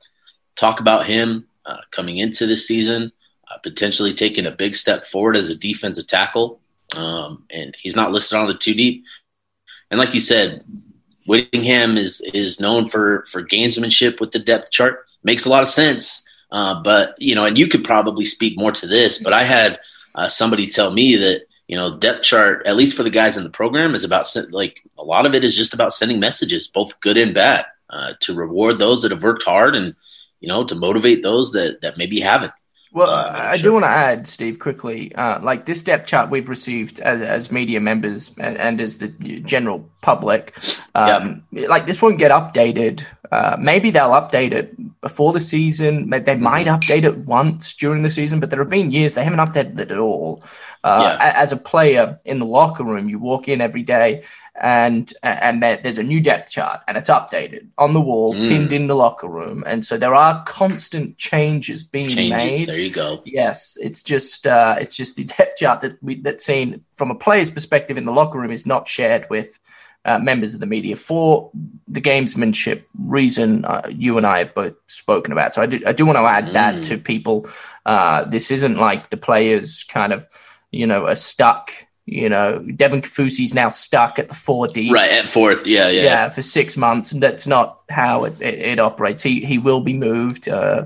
[0.56, 3.12] talk about him uh, coming into this season,
[3.50, 6.60] uh, potentially taking a big step forward as a defensive tackle.
[6.96, 9.06] Um, and he's not listed on the two deep.
[9.90, 10.64] And like you said,
[11.28, 15.06] Whittingham is is known for for gamesmanship with the depth chart.
[15.24, 16.26] Makes a lot of sense.
[16.52, 19.22] Uh, but you know, and you could probably speak more to this.
[19.22, 19.80] But I had
[20.16, 23.44] uh, somebody tell me that you know depth chart, at least for the guys in
[23.44, 27.00] the program, is about like a lot of it is just about sending messages, both
[27.02, 29.96] good and bad, uh, to reward those that have worked hard and
[30.40, 32.52] you know, to motivate those that that maybe haven't.
[32.92, 33.64] Well, uh, I sure.
[33.64, 35.14] do want to add, Steve, quickly.
[35.14, 39.10] Uh, like this depth chart we've received as, as media members and, and, as the
[39.42, 40.58] general public,
[40.96, 43.06] um, like this won't get updated.
[43.32, 46.10] Uh, maybe they'll update it before the season.
[46.10, 49.40] They might update it once during the season, but there have been years they haven't
[49.40, 50.44] updated it at all.
[50.84, 51.34] Uh, yeah.
[51.36, 54.24] As a player in the locker room, you walk in every day
[54.60, 58.50] and and there's a new depth chart and it's updated on the wall, mm.
[58.50, 62.68] pinned in the locker room, and so there are constant changes being changes, made.
[62.68, 63.22] There you go.
[63.26, 67.16] Yes, it's just uh, it's just the depth chart that we that's seen from a
[67.16, 69.60] player's perspective in the locker room is not shared with.
[70.06, 71.52] Uh, members of the media for
[71.90, 75.54] the gamesmanship reason uh, you and I have both spoken about.
[75.54, 76.54] So I do, I do want to add mm.
[76.54, 77.50] that to people.
[77.86, 80.26] Uh, this isn't like the players kind of,
[80.72, 81.74] you know, are stuck
[82.12, 84.92] you know, Devin Kaufusi's now stuck at the four D.
[84.92, 85.68] Right, at fourth.
[85.68, 86.04] Yeah, yeah.
[86.04, 87.12] Yeah, for six months.
[87.12, 89.24] And that's not how it, it, it operates.
[89.24, 90.50] He, he will be moved.
[90.50, 90.86] Uh,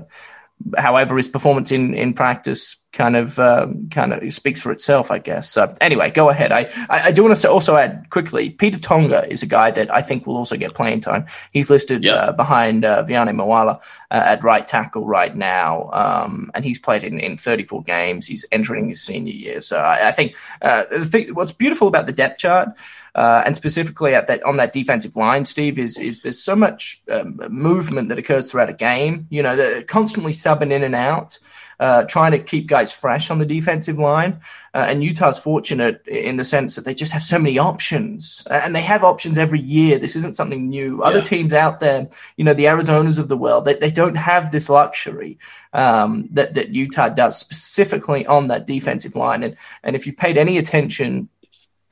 [0.76, 5.18] however, his performance in, in practice kind of um, kind of speaks for itself, I
[5.18, 5.50] guess.
[5.50, 6.52] So anyway, go ahead.
[6.52, 8.50] I, I, I do want to also add quickly.
[8.50, 11.26] Peter Tonga is a guy that I think will also get playing time.
[11.52, 12.16] He's listed yep.
[12.16, 13.80] uh, behind uh, Viliami Moala
[14.10, 18.26] uh, at right tackle right now, um, and he's played in, in 34 games.
[18.26, 19.60] He's entering his senior year.
[19.60, 22.70] So I, I think uh, the thing, what's beautiful about the depth chart.
[23.16, 27.00] Uh, and specifically at that on that defensive line, Steve, is is there's so much
[27.08, 29.28] um, movement that occurs throughout a game.
[29.30, 31.38] You know, they're constantly subbing in and out
[31.84, 34.40] uh, trying to keep guys fresh on the defensive line.
[34.72, 38.74] Uh, and Utah's fortunate in the sense that they just have so many options, and
[38.74, 39.98] they have options every year.
[39.98, 41.00] This isn't something new.
[41.00, 41.04] Yeah.
[41.04, 44.50] Other teams out there, you know, the Arizonas of the world, they, they don't have
[44.50, 45.38] this luxury
[45.74, 49.42] um, that that Utah does specifically on that defensive line.
[49.42, 51.28] And and if you've paid any attention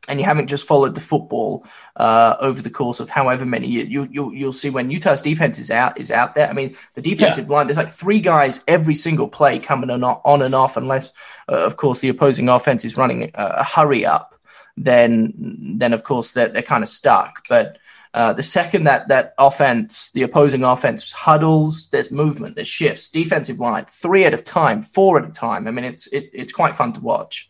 [0.09, 1.65] and you haven't just followed the football
[1.97, 5.59] uh, over the course of however many years, you, you, you'll see when Utah's defense
[5.61, 6.49] is out is out there.
[6.49, 7.57] I mean, the defensive yeah.
[7.57, 11.13] line, there's like three guys every single play coming on, on and off, unless,
[11.49, 14.35] uh, of course, the opposing offense is running a, a hurry up.
[14.77, 17.47] Then, then of course, they're, they're kind of stuck.
[17.49, 17.79] But
[18.15, 23.09] uh, the second that that offense, the opposing offense huddles, there's movement, there's shifts.
[23.09, 25.69] Defensive line, three at a time, four at a time.
[25.69, 27.49] I mean, it's it, it's quite fun to watch.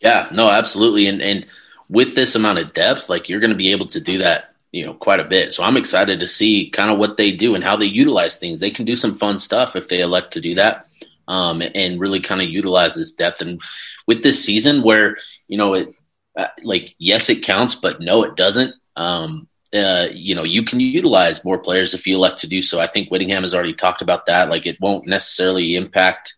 [0.00, 1.06] Yeah, no, absolutely.
[1.06, 1.46] And and
[1.88, 4.84] with this amount of depth, like you're going to be able to do that, you
[4.84, 5.52] know, quite a bit.
[5.52, 8.60] So I'm excited to see kind of what they do and how they utilize things.
[8.60, 10.86] They can do some fun stuff if they elect to do that,
[11.28, 13.40] um, and really kind of utilize this depth.
[13.40, 13.60] And
[14.06, 15.16] with this season, where
[15.48, 15.94] you know it,
[16.36, 18.74] uh, like yes, it counts, but no, it doesn't.
[18.96, 22.78] Um, uh, you know, you can utilize more players if you elect to do so.
[22.78, 24.50] I think Whittingham has already talked about that.
[24.50, 26.34] Like it won't necessarily impact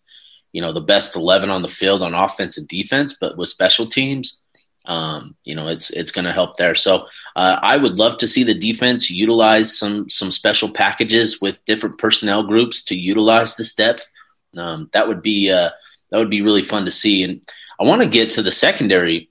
[0.55, 3.85] you know the best 11 on the field on offense and defense but with special
[3.85, 4.41] teams
[4.87, 6.75] um, you know, it's it's going to help there.
[6.75, 11.63] So uh, I would love to see the defense utilize some some special packages with
[11.65, 14.09] different personnel groups to utilize this depth.
[14.55, 15.69] Um, that would be uh,
[16.11, 17.23] that would be really fun to see.
[17.23, 17.41] And
[17.79, 19.29] I want to get to the secondary.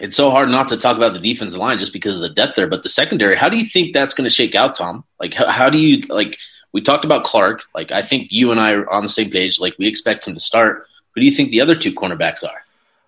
[0.00, 2.54] It's so hard not to talk about the defensive line just because of the depth
[2.54, 2.68] there.
[2.68, 5.02] But the secondary, how do you think that's going to shake out, Tom?
[5.18, 6.38] Like, how, how do you like?
[6.72, 7.64] We talked about Clark.
[7.74, 9.60] Like, I think you and I are on the same page.
[9.60, 10.86] Like, we expect him to start.
[11.14, 12.62] Who do you think the other two cornerbacks are?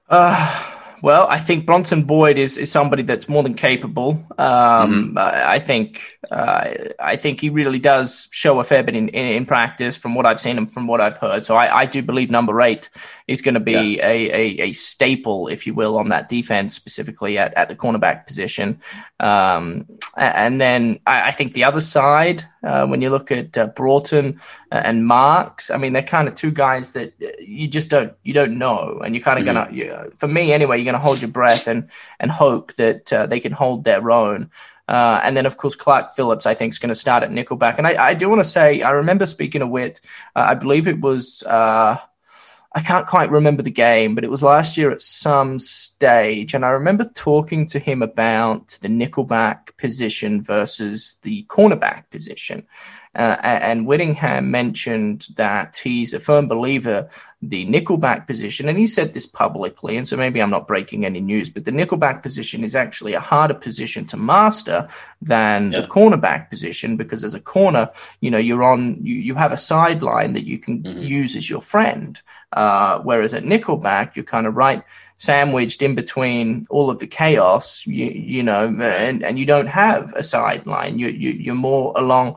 [0.09, 4.23] Uh, well, I think Bronson Boyd is, is somebody that's more than capable.
[4.39, 5.19] Um, mm-hmm.
[5.19, 9.27] I, I, think uh, I think he really does show a fair bit in, in,
[9.27, 11.47] in, practice from what I've seen and from what I've heard.
[11.47, 12.91] So I, I do believe number eight
[13.27, 14.07] is going to be yeah.
[14.07, 18.27] a, a, a, staple, if you will, on that defense, specifically at, at the cornerback
[18.27, 18.81] position.
[19.21, 23.69] Um, and then I, I, think the other side, uh, when you look at uh,
[23.69, 24.41] Broughton
[24.73, 28.59] and Marks, I mean, they're kind of two guys that you just don't you don't
[28.59, 29.71] know, and you're kind of mm-hmm.
[29.71, 33.13] gonna, you, for me anyway, you're going to hold your breath and and hope that
[33.13, 34.51] uh, they can hold their own.
[34.89, 37.79] Uh, and then, of course, Clark Phillips, I think, is going to start at nickelback.
[37.79, 40.01] And I, I do want to say, I remember speaking to Whit.
[40.35, 41.97] Uh, I believe it was, uh,
[42.73, 46.55] I can't quite remember the game, but it was last year at some stage.
[46.55, 52.65] And I remember talking to him about the nickelback position versus the cornerback position.
[53.17, 57.09] Uh, and Whittingham mentioned that he's a firm believer
[57.43, 61.21] the nickelback position, and he said this publicly, and so maybe I'm not breaking any
[61.21, 64.89] news, but the nickelback position is actually a harder position to master
[65.23, 65.81] than yeah.
[65.81, 69.57] the cornerback position because as a corner, you know, you're on, you, you have a
[69.57, 71.01] sideline that you can mm-hmm.
[71.01, 72.21] use as your friend,
[72.53, 74.85] uh, whereas at nickelback, you're kind of right
[75.17, 80.15] sandwiched in between all of the chaos, you, you know, and, and you don't have
[80.15, 80.99] a sideline.
[80.99, 82.37] You, you, you're more along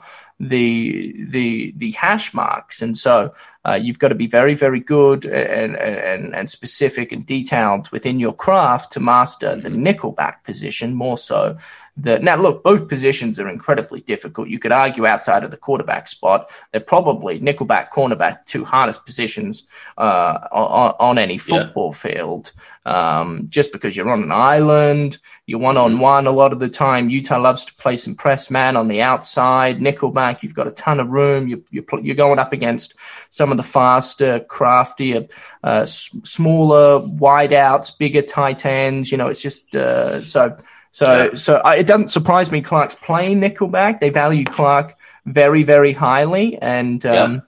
[0.50, 3.34] the the the hash marks, and so
[3.66, 8.20] uh, you've got to be very very good and, and and specific and detailed within
[8.20, 9.88] your craft to master the mm-hmm.
[9.88, 11.58] nickelback position more so
[11.96, 14.48] the, now, look, both positions are incredibly difficult.
[14.48, 19.64] You could argue outside of the quarterback spot, they're probably nickelback, cornerback, two hardest positions
[19.98, 21.98] uh, on, on, any football yeah.
[21.98, 22.52] field.
[22.86, 26.68] Um, just because you're on an island, you're one on one a lot of the
[26.68, 27.12] time.
[27.12, 29.80] Utah loves to play some press man on the outside.
[29.80, 31.48] Nickelback, you've got a ton of room.
[31.48, 32.96] You, you're, you're going up against
[33.30, 35.28] some of the faster, craftier,
[35.64, 39.12] uh, s- smaller wideouts, bigger tight ends.
[39.12, 40.58] You know, it's just uh, so
[40.94, 41.34] so, yeah.
[41.34, 42.62] so I, it doesn't surprise me.
[42.62, 44.00] Clark's playing Nickelback.
[44.00, 47.40] They value Clark very, very highly, and um, yeah.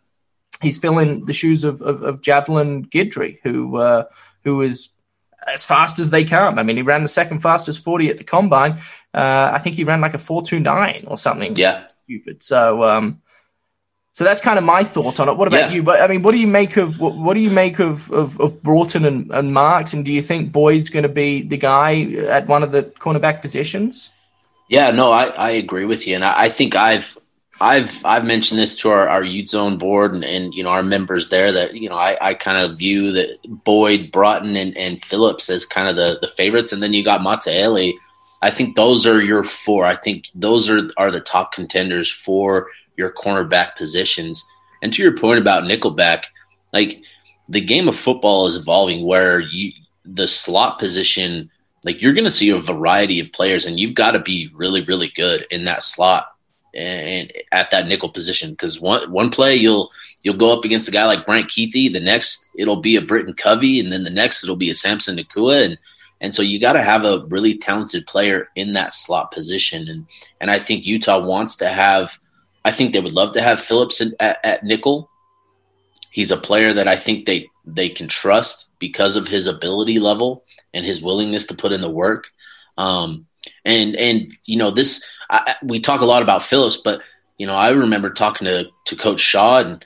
[0.61, 4.05] he's filling the shoes of, of, of Javelin Guidry, who uh,
[4.43, 4.89] who is
[5.45, 6.57] as fast as they come.
[6.57, 8.81] I mean, he ran the second fastest forty at the combine.
[9.13, 11.55] Uh, I think he ran like a four two nine or something.
[11.55, 12.41] Yeah, stupid.
[12.41, 13.21] So, um,
[14.15, 15.35] so that's kind of my thought on it.
[15.35, 15.75] What about yeah.
[15.75, 15.83] you?
[15.83, 18.39] But I mean, what do you make of what, what do you make of of,
[18.39, 19.91] of Broughton and, and Marks?
[19.91, 23.41] And do you think Boyd's going to be the guy at one of the cornerback
[23.41, 24.11] positions?
[24.69, 27.17] Yeah, no, I, I agree with you, and I, I think I've
[27.59, 30.81] I've I've mentioned this to our, our youth zone board and, and you know our
[30.81, 35.03] members there that you know I, I kind of view that Boyd, Broughton, and, and
[35.03, 37.91] Phillips as kind of the the favorites, and then you got Mataele.
[38.41, 39.85] I think those are your four.
[39.85, 44.49] I think those are are the top contenders for your cornerback positions.
[44.81, 46.25] And to your point about Nickelback,
[46.73, 47.01] like
[47.49, 49.71] the game of football is evolving where you
[50.03, 51.49] the slot position,
[51.83, 54.83] like you're going to see a variety of players, and you've got to be really,
[54.83, 56.31] really good in that slot
[56.75, 59.89] and at that nickel position because one one play you'll
[60.23, 63.33] you'll go up against a guy like Brant Kuithe, the next it'll be a Britton
[63.33, 65.77] Covey, and then the next it'll be a Samson Nacua, and
[66.21, 70.05] and so you got to have a really talented player in that slot position, and
[70.41, 72.19] and I think Utah wants to have
[72.65, 75.09] I think they would love to have Phillips at, at nickel.
[76.11, 80.43] He's a player that I think they they can trust because of his ability level
[80.73, 82.25] and his willingness to put in the work.
[82.77, 83.27] Um,
[83.63, 87.01] and and you know this I, we talk a lot about Phillips, but
[87.37, 89.85] you know I remember talking to to Coach Shah and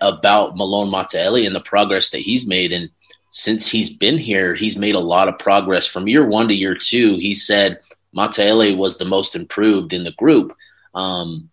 [0.00, 2.72] about Malone Mataele and the progress that he's made.
[2.72, 2.90] And
[3.30, 6.74] since he's been here, he's made a lot of progress from year one to year
[6.74, 7.16] two.
[7.16, 7.80] He said
[8.16, 10.56] Mataele was the most improved in the group.
[10.94, 11.50] Um,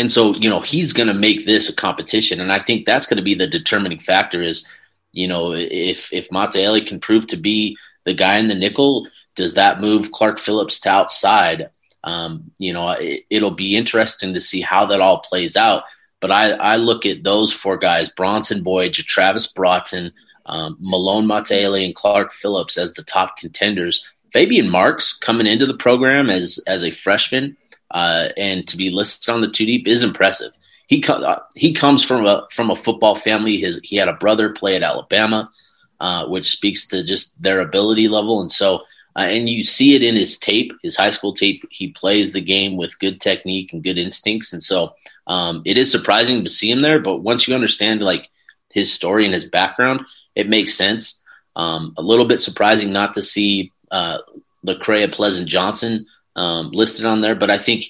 [0.00, 2.40] and so, you know, he's going to make this a competition.
[2.40, 4.66] And I think that's going to be the determining factor is,
[5.12, 9.54] you know, if, if Mataele can prove to be the guy in the nickel, does
[9.54, 11.68] that move Clark Phillips to outside?
[12.02, 15.84] Um, you know, it, will be interesting to see how that all plays out.
[16.20, 20.12] But I, I look at those four guys, Bronson Boyd, Travis Broughton,
[20.46, 24.08] um, Malone Mataele, and Clark Phillips as the top contenders.
[24.34, 27.58] Faybian Marks coming into the program as, as a freshman
[27.90, 30.52] uh, and to be listed on the two deep is impressive.
[30.86, 33.58] He co- uh, he comes from a from a football family.
[33.58, 35.50] His he had a brother play at Alabama.
[36.00, 38.40] uh, which speaks to just their ability level.
[38.40, 38.76] And so,
[39.16, 41.64] uh, and you see it in his tape, his high school tape.
[41.70, 44.52] He plays the game with good technique and good instincts.
[44.52, 44.94] And so,
[45.26, 46.98] um, it is surprising to see him there.
[46.98, 48.28] But once you understand like
[48.72, 50.00] his story and his background,
[50.34, 51.22] it makes sense.
[51.56, 54.18] Um, a little bit surprising not to see uh,
[54.64, 57.84] Pleasant Johnson um, listed on there, but I think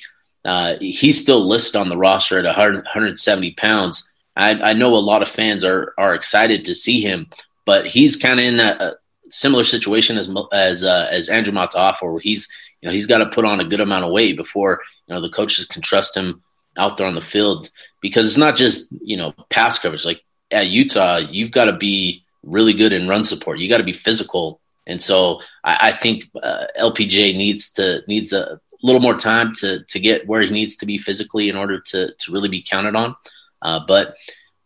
[0.44, 4.06] uh, he's still listed on the roster at 100, 170 pounds.
[4.36, 7.28] I, I, know a lot of fans are are excited to see him,
[7.66, 8.94] but he's kind of in a, a,
[9.28, 12.48] similar situation as as uh, as Andrew Matafa, where he's
[12.80, 15.20] you know he's got to put on a good amount of weight before you know
[15.20, 16.42] the coaches can trust him
[16.78, 17.68] out there on the field
[18.00, 20.06] because it's not just you know pass coverage.
[20.06, 23.58] Like at Utah, you've got to be really good in run support.
[23.58, 28.32] You got to be physical, and so I, I think uh, LPJ needs to needs
[28.32, 31.80] a little more time to to get where he needs to be physically in order
[31.80, 33.14] to to really be counted on.
[33.62, 34.16] Uh, but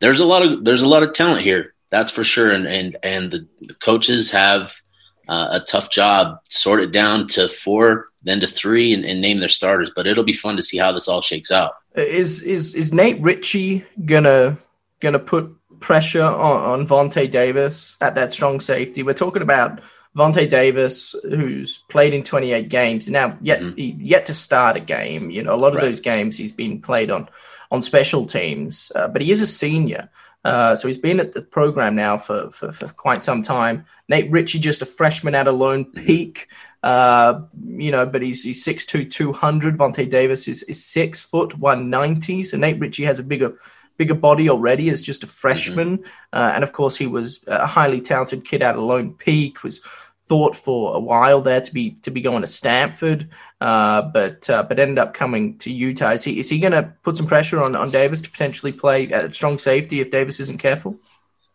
[0.01, 2.97] there's a lot of there's a lot of talent here, that's for sure, and and
[3.03, 4.81] and the, the coaches have
[5.29, 6.39] uh, a tough job.
[6.49, 9.91] Sort it down to four, then to three, and, and name their starters.
[9.95, 11.73] But it'll be fun to see how this all shakes out.
[11.95, 14.59] Is is is Nate Ritchie gonna
[15.01, 19.03] gonna put pressure on, on Vonte Davis at that strong safety?
[19.03, 19.81] We're talking about
[20.16, 24.00] Vonte Davis, who's played in 28 games now, yet mm-hmm.
[24.00, 25.31] yet to start a game.
[25.31, 25.87] You know, a lot of right.
[25.87, 27.29] those games he's been played on
[27.70, 30.09] on special teams, uh, but he is a senior.
[30.44, 33.87] Uh, so he's been at the program now for, for, for, quite some time.
[34.09, 36.05] Nate Ritchie, just a freshman at a Lone mm-hmm.
[36.05, 36.48] Peak,
[36.83, 39.79] uh, you know, but he's, he's 6'2", 200.
[39.79, 42.42] Vonte Davis is, is 6 foot 190.
[42.42, 43.59] So Nate Ritchie has a bigger
[43.96, 45.98] bigger body already as just a freshman.
[45.98, 46.09] Mm-hmm.
[46.33, 49.81] Uh, and of course, he was a highly talented kid out of Lone Peak, was
[50.27, 53.29] thought for a while there to be to be going to Stanford,
[53.61, 56.13] uh, but uh, but ended up coming to Utah.
[56.13, 59.11] Is he is he going to put some pressure on on Davis to potentially play
[59.13, 60.99] at strong safety if Davis isn't careful?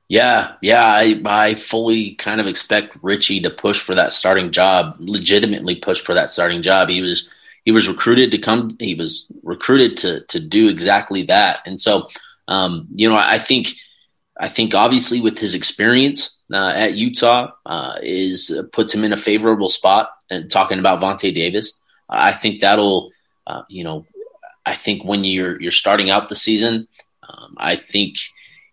[0.08, 4.96] Yeah, yeah, I I fully kind of expect Ritchie to push for that starting job,
[5.00, 6.90] legitimately push for that starting job.
[6.90, 7.30] He was
[7.66, 8.76] he was recruited to come.
[8.80, 12.08] He was recruited to to do exactly that, and so
[12.48, 13.70] um, you know I think
[14.40, 19.14] I think obviously with his experience uh, at Utah uh, is uh, puts him in
[19.14, 20.12] a favorable spot.
[20.32, 23.12] And talking about Vonte Davis, I think that'll,
[23.48, 24.06] uh, you know,
[24.66, 26.88] I think when you're you're starting out the season,
[27.28, 28.18] um, I think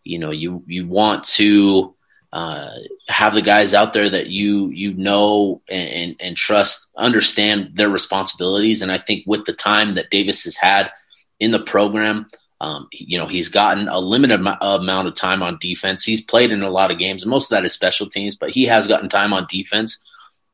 [0.04, 1.94] you know you you want to
[2.32, 2.70] uh,
[3.08, 7.88] have the guys out there that you you know and, and, and trust understand their
[7.88, 8.82] responsibilities.
[8.82, 10.90] And I think with the time that Davis has had
[11.40, 12.26] in the program,
[12.60, 16.04] um, you know, he's gotten a limited amount of time on defense.
[16.04, 18.64] He's played in a lot of games, most of that is special teams, but he
[18.64, 20.04] has gotten time on defense,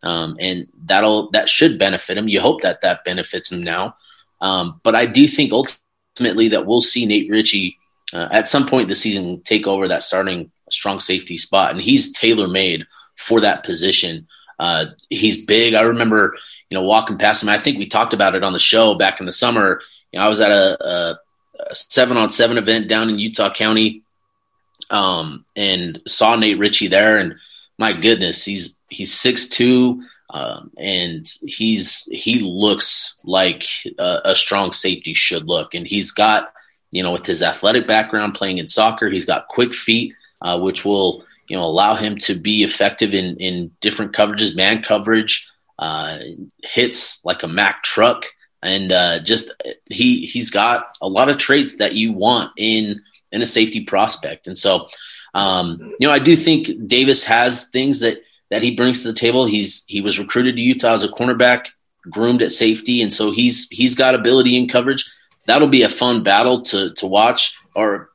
[0.03, 2.29] um, and that'll that should benefit him.
[2.29, 3.97] You hope that that benefits him now,
[4.41, 7.79] um, but I do think ultimately that we'll see Nate Ritchie
[8.13, 12.13] uh, at some point this season take over that starting strong safety spot, and he's
[12.13, 12.87] tailor made
[13.17, 14.27] for that position.
[14.59, 15.75] Uh, he's big.
[15.75, 16.37] I remember,
[16.69, 17.49] you know, walking past him.
[17.49, 19.81] I think we talked about it on the show back in the summer.
[20.13, 21.19] You know, I was at a, a
[21.73, 24.03] seven on seven event down in Utah County,
[24.91, 27.35] um, and saw Nate Ritchie there, and
[27.79, 33.67] my goodness, he's he's six two, um, and he's he looks like
[33.99, 36.53] a, a, strong safety should look, and he's got
[36.91, 40.85] you know with his athletic background playing in soccer, he's got quick feet, uh, which
[40.85, 46.19] will you know allow him to be effective in in different coverages, man coverage, uh,
[46.63, 48.27] hits like a Mack truck
[48.63, 49.53] and uh, just
[49.91, 54.47] he he's got a lot of traits that you want in in a safety prospect.
[54.47, 54.89] And so,
[55.35, 59.19] um, you know, I do think Davis has things that that he brings to the
[59.19, 59.47] table.
[59.47, 61.69] He's he was recruited to Utah as a cornerback,
[62.11, 65.11] groomed at safety, and so he's he's got ability in coverage.
[65.47, 68.11] That'll be a fun battle to to watch, or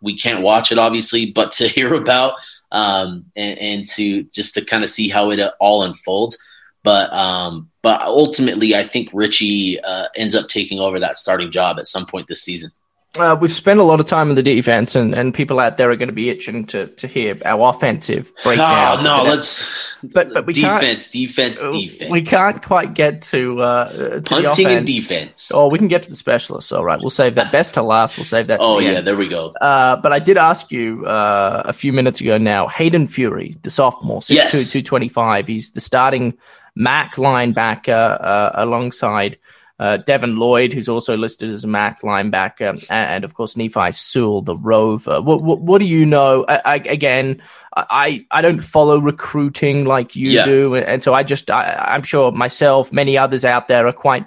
[0.00, 2.34] we can't watch it obviously, but to hear about
[2.72, 6.38] um, and, and to just to kind of see how it all unfolds.
[6.84, 11.78] But um, but ultimately, I think Ritchie uh, ends up taking over that starting job
[11.78, 12.70] at some point this season.
[13.16, 15.88] Uh, we've spent a lot of time in the defense, and, and people out there
[15.88, 18.98] are going to be itching to, to hear our offensive breakdown.
[18.98, 20.00] Oh, no, let's.
[20.02, 22.10] But but we defense, defense, uh, defense.
[22.10, 25.50] We can't quite get to uh, to punting and defense.
[25.54, 26.72] Oh, we can get to the specialists.
[26.72, 28.18] All right, we'll save that best to last.
[28.18, 28.58] We'll save that.
[28.60, 29.06] oh yeah, end.
[29.06, 29.50] there we go.
[29.52, 32.36] Uh, but I did ask you uh, a few minutes ago.
[32.36, 34.52] Now, Hayden Fury, the sophomore, six yes.
[34.52, 35.46] two two twenty five.
[35.46, 36.36] He's the starting
[36.76, 39.38] Mac linebacker uh, alongside
[39.78, 43.90] uh, Devin Lloyd, who's also listed as a Mac linebacker, and, and of course Nephi
[43.92, 45.20] Sewell, the rover.
[45.20, 46.44] What, what, what do you know?
[46.48, 47.42] I, I, again,
[47.76, 50.44] I, I don't follow recruiting like you yeah.
[50.44, 54.26] do, and so I just I, am sure myself, many others out there are quite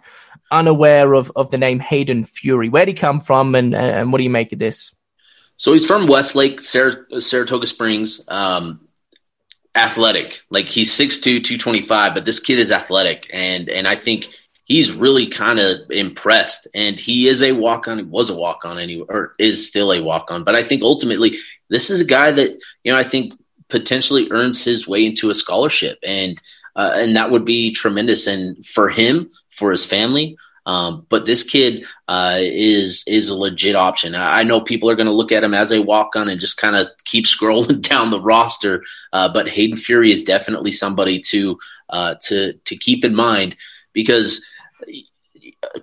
[0.51, 2.67] unaware of, of the name Hayden Fury.
[2.67, 4.93] Where did he come from, and and what do you make of this?
[5.55, 8.23] So he's from Westlake, Saratoga Springs.
[8.27, 8.86] Um,
[9.77, 10.41] athletic.
[10.49, 14.27] Like he's 6'2", 225, but this kid is athletic, and and I think
[14.65, 16.67] he's really kind of impressed.
[16.73, 17.99] And he is a walk on.
[17.99, 20.43] He was a walk on anyway, or is still a walk on.
[20.43, 21.37] But I think ultimately,
[21.69, 23.33] this is a guy that you know I think
[23.69, 26.41] potentially earns his way into a scholarship, and
[26.75, 28.27] uh, and that would be tremendous.
[28.27, 30.37] And for him, for his family.
[30.67, 34.15] Um, but this kid uh, is is a legit option.
[34.15, 36.41] I, I know people are going to look at him as a walk on and
[36.41, 38.83] just kind of keep scrolling down the roster.
[39.13, 41.57] Uh, but Hayden Fury is definitely somebody to
[41.89, 43.55] uh, to to keep in mind
[43.93, 44.45] because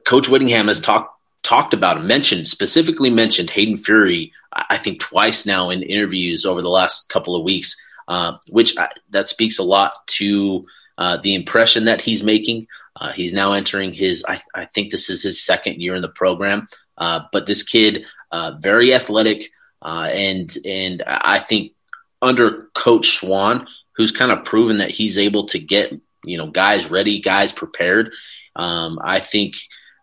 [0.05, 4.33] Coach Whittingham has talked talked about him, mentioned specifically mentioned Hayden Fury.
[4.53, 7.75] I think twice now in interviews over the last couple of weeks,
[8.07, 10.67] uh, which I, that speaks a lot to
[10.99, 12.67] uh, the impression that he's making.
[13.05, 16.09] Uh, he's now entering his, I, I, think this is his second year in the
[16.09, 16.69] program.
[16.97, 19.51] Uh, but this kid, uh, very athletic,
[19.83, 21.73] uh, and and I think
[22.23, 25.93] under Coach Swan, who's kind of proven that he's able to get
[26.25, 28.15] you know guys ready, guys prepared.
[28.57, 29.57] Um, I think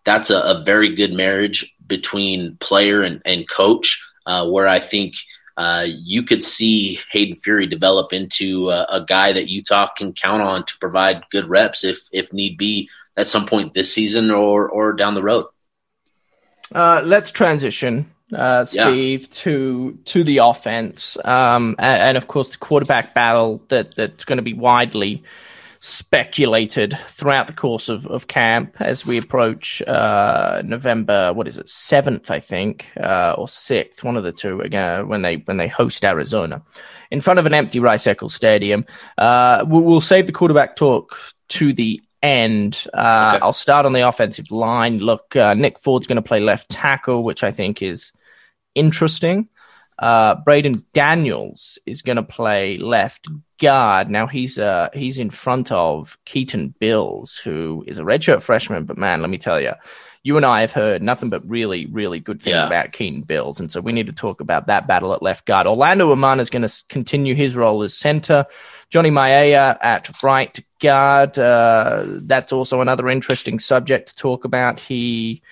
[0.05, 5.15] that's a, a, very good marriage between player and, and coach, uh, where I think
[5.57, 10.41] uh, you could see Hayden Fury develop into a, a, guy that Utah can count
[10.41, 14.69] on to provide good reps if if need be at some point this season or
[14.69, 15.45] or down the road.
[16.73, 19.27] Uh, let's transition, uh, Steve, yeah.
[19.31, 24.37] to to the offense, um, and, and, of course the quarterback battle that that's going
[24.37, 25.21] to be widely
[25.83, 31.33] speculated throughout the course of, of camp as we approach uh, November.
[31.33, 32.31] What is it, seventh?
[32.31, 34.61] I think, uh, or sixth, one of the two.
[34.61, 36.61] Again, when they when they host Arizona,
[37.09, 38.85] in front of an empty Rice Eccles Stadium.
[39.17, 41.17] Uh, we'll, we'll save the quarterback talk
[41.49, 42.85] to the end.
[42.93, 43.43] Uh, okay.
[43.43, 44.99] I'll start on the offensive line.
[44.99, 48.13] Look, uh, Nick Ford's going to play left tackle, which I think is
[48.75, 49.49] interesting.
[49.99, 53.27] Uh, Braeden Daniels is going to play left
[53.61, 54.09] guard.
[54.09, 58.83] Now he's uh, he's in front of Keaton Bills, who is a redshirt freshman.
[58.83, 59.71] But man, let me tell you,
[60.23, 62.67] you and I have heard nothing but really, really good things yeah.
[62.67, 65.67] about Keaton Bills, and so we need to talk about that battle at left guard.
[65.67, 68.45] Orlando Umana is going to continue his role as center.
[68.89, 71.39] Johnny Mauigoa at right guard.
[71.39, 74.79] Uh, that's also another interesting subject to talk about.
[74.79, 75.43] He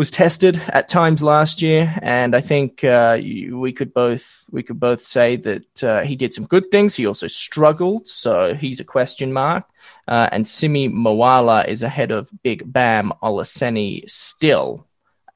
[0.00, 4.80] was tested at times last year, and I think uh, we could both we could
[4.80, 6.94] both say that uh, he did some good things.
[6.94, 9.64] He also struggled, so he's a question mark.
[10.08, 14.86] Uh, and Simi Moala is ahead of Big Bam Olaseni still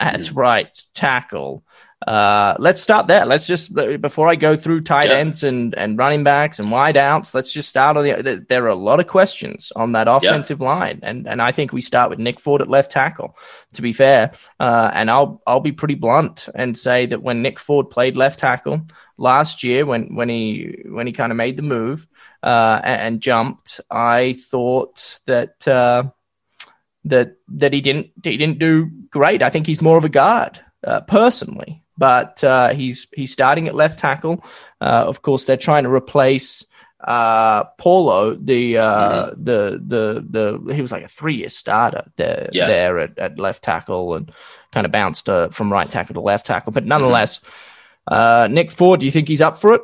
[0.01, 0.35] at mm.
[0.35, 1.63] right tackle.
[2.07, 3.25] Uh, let's start there.
[3.25, 5.15] Let's just before I go through tight yeah.
[5.15, 7.35] ends and, and running backs and wide outs.
[7.35, 8.45] Let's just start on the.
[8.47, 10.67] There are a lot of questions on that offensive yeah.
[10.67, 13.37] line, and and I think we start with Nick Ford at left tackle.
[13.73, 17.59] To be fair, uh, and I'll I'll be pretty blunt and say that when Nick
[17.59, 18.83] Ford played left tackle
[19.17, 22.07] last year, when when he when he kind of made the move
[22.43, 25.67] uh, and, and, jumped, I thought that.
[25.67, 26.05] Uh,
[27.07, 29.43] that that he didn't he didn't do great.
[29.43, 33.75] I think he's more of a guard uh, personally but uh, he's he's starting at
[33.75, 34.45] left tackle.
[34.81, 36.65] Uh, of course, they're trying to replace
[37.01, 39.45] uh, Paulo, the, uh, mm-hmm.
[39.45, 42.67] the the the he was like a three year starter there yeah.
[42.67, 44.33] there at, at, left tackle and
[44.73, 46.73] kind of bounced uh, from right tackle to left tackle.
[46.73, 47.41] But nonetheless,
[48.11, 48.55] mm-hmm.
[48.55, 49.83] Nick Ford, do you think he's up for it?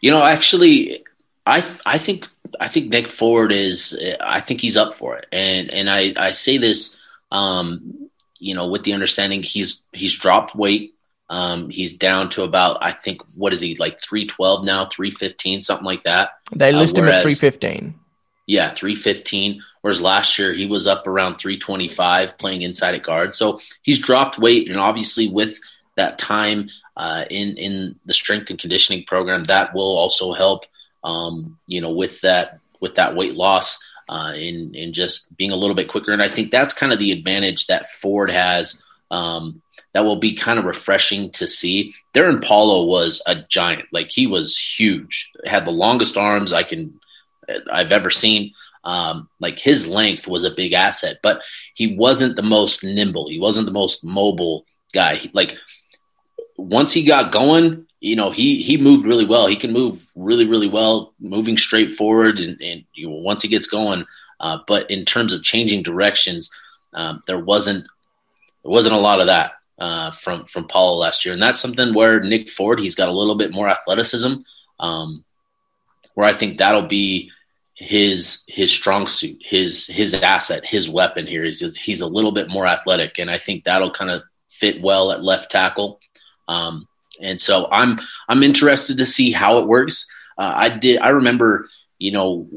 [0.00, 1.04] You know, actually,
[1.46, 2.28] I I think
[2.58, 6.30] I think Nick Ford is I think he's up for it, and and I I
[6.32, 6.96] say this.
[7.30, 8.09] Um,
[8.40, 10.94] you know, with the understanding he's he's dropped weight.
[11.28, 15.12] Um, he's down to about I think what is he like three twelve now, three
[15.12, 16.30] fifteen, something like that.
[16.52, 18.00] They list uh, whereas, him at three fifteen.
[18.48, 19.62] Yeah, three fifteen.
[19.82, 23.36] Whereas last year he was up around three twenty five playing inside at guard.
[23.36, 25.60] So he's dropped weight, and obviously with
[25.96, 30.64] that time uh, in in the strength and conditioning program, that will also help.
[31.04, 33.78] Um, you know, with that with that weight loss
[34.10, 36.12] uh, in in just being a little bit quicker.
[36.12, 38.82] And I think that's kind of the advantage that Ford has.
[39.10, 41.94] Um, that will be kind of refreshing to see.
[42.12, 47.00] Darrin Paulo was a giant, like he was huge, had the longest arms I can
[47.72, 48.52] I've ever seen.
[48.84, 51.42] Um, like his length was a big asset, but
[51.74, 53.28] he wasn't the most nimble.
[53.28, 55.16] He wasn't the most mobile guy.
[55.16, 55.56] He, like
[56.56, 59.46] once he got going, you know, he he moved really well.
[59.46, 63.48] He can move really, really well, moving straight forward, and, and you know, once he
[63.48, 64.04] gets going.
[64.40, 66.50] Uh, but in terms of changing directions,
[66.94, 67.84] um, there wasn't
[68.62, 71.92] there wasn't a lot of that uh, from from Paulo last year, and that's something
[71.92, 74.34] where Nick Ford he's got a little bit more athleticism,
[74.80, 75.24] um,
[76.14, 77.30] where I think that'll be
[77.74, 82.48] his his strong suit, his his asset, his weapon here is he's a little bit
[82.48, 86.00] more athletic, and I think that'll kind of fit well at left tackle.
[86.48, 86.86] Um,
[87.20, 87.98] and so I'm
[88.28, 90.10] I'm interested to see how it works.
[90.38, 91.00] uh, I did.
[91.00, 91.68] I remember,
[91.98, 92.48] you know,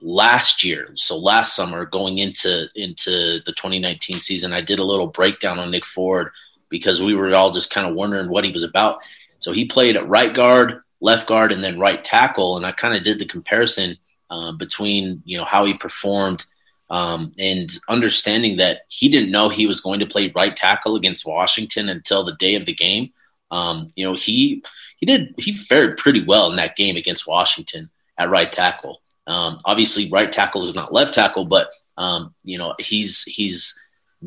[0.00, 5.08] last year, so last summer, going into into the 2019 season, I did a little
[5.08, 6.30] breakdown on Nick Ford
[6.68, 9.02] because we were all just kind of wondering what he was about.
[9.38, 12.96] So he played at right guard, left guard, and then right tackle, and I kind
[12.96, 13.96] of did the comparison
[14.30, 16.44] uh, between you know how he performed
[16.92, 21.26] um, and understanding that he didn't know he was going to play right tackle against
[21.26, 23.12] Washington until the day of the game.
[23.52, 24.64] Um, you know, he
[24.96, 29.00] he did he fared pretty well in that game against Washington at right tackle.
[29.26, 33.78] Um, obviously, right tackle is not left tackle, but um, you know he's he's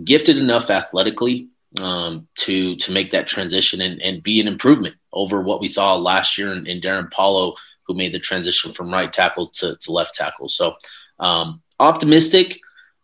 [0.03, 1.49] gifted enough athletically
[1.81, 5.95] um, to to make that transition and, and be an improvement over what we saw
[5.95, 9.91] last year in, in Darrin Paulo, who made the transition from right tackle to, to
[9.91, 10.47] left tackle.
[10.47, 10.75] So
[11.19, 12.59] um, optimistic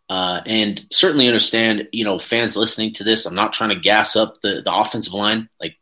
[0.10, 3.26] uh, and certainly understand, you know, fans listening to this.
[3.26, 5.48] I'm not trying to gas up the, the offensive line.
[5.60, 5.78] Like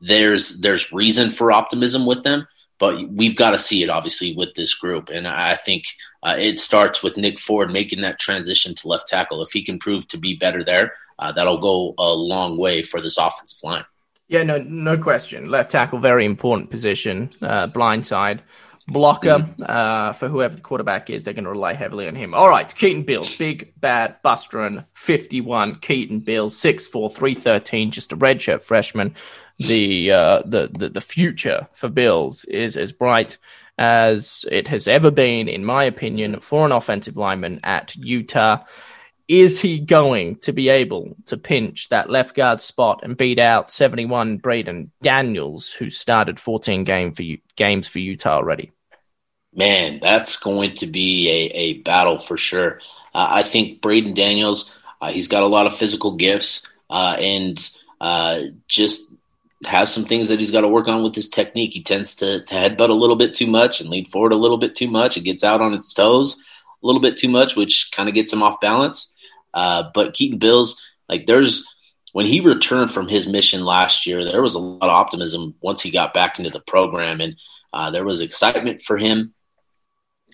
[0.00, 2.46] there's there's reason for optimism with them,
[2.78, 5.08] but we've got to see it obviously with this group.
[5.08, 5.84] And I think
[6.22, 9.42] uh, it starts with Nick Ford making that transition to left tackle.
[9.42, 13.00] If he can prove to be better there, uh, that'll go a long way for
[13.00, 13.84] this offensive line.
[14.28, 15.50] Yeah, no, no question.
[15.50, 17.32] Left tackle, very important position.
[17.40, 18.42] Uh, blind side
[18.88, 19.62] blocker mm-hmm.
[19.66, 21.24] uh, for whoever the quarterback is.
[21.24, 22.34] They're going to rely heavily on him.
[22.34, 25.76] All right, Keaton Bills, big bad bust run, 51.
[25.76, 29.14] Keaton Bills, 6'4", 313, just a redshirt freshman.
[29.58, 33.38] The, uh, the the the future for Bills is as bright
[33.78, 38.64] as it has ever been, in my opinion, for an offensive lineman at Utah.
[39.28, 43.70] Is he going to be able to pinch that left guard spot and beat out
[43.70, 47.24] 71 Braeden Daniels, who started 14 game for
[47.56, 48.70] games for Utah already?
[49.52, 52.80] Man, that's going to be a, a battle for sure.
[53.14, 57.58] Uh, I think Braeden Daniels, uh, he's got a lot of physical gifts uh, and
[58.00, 59.10] uh, just
[59.64, 61.72] has some things that he's got to work on with his technique.
[61.72, 64.58] He tends to, to headbutt a little bit too much and lean forward a little
[64.58, 65.16] bit too much.
[65.16, 66.36] It gets out on its toes
[66.82, 69.14] a little bit too much, which kind of gets him off balance.
[69.54, 71.66] Uh, but Keaton Bills, like there's
[72.12, 75.82] when he returned from his mission last year, there was a lot of optimism once
[75.82, 77.36] he got back into the program, and
[77.72, 79.34] uh, there was excitement for him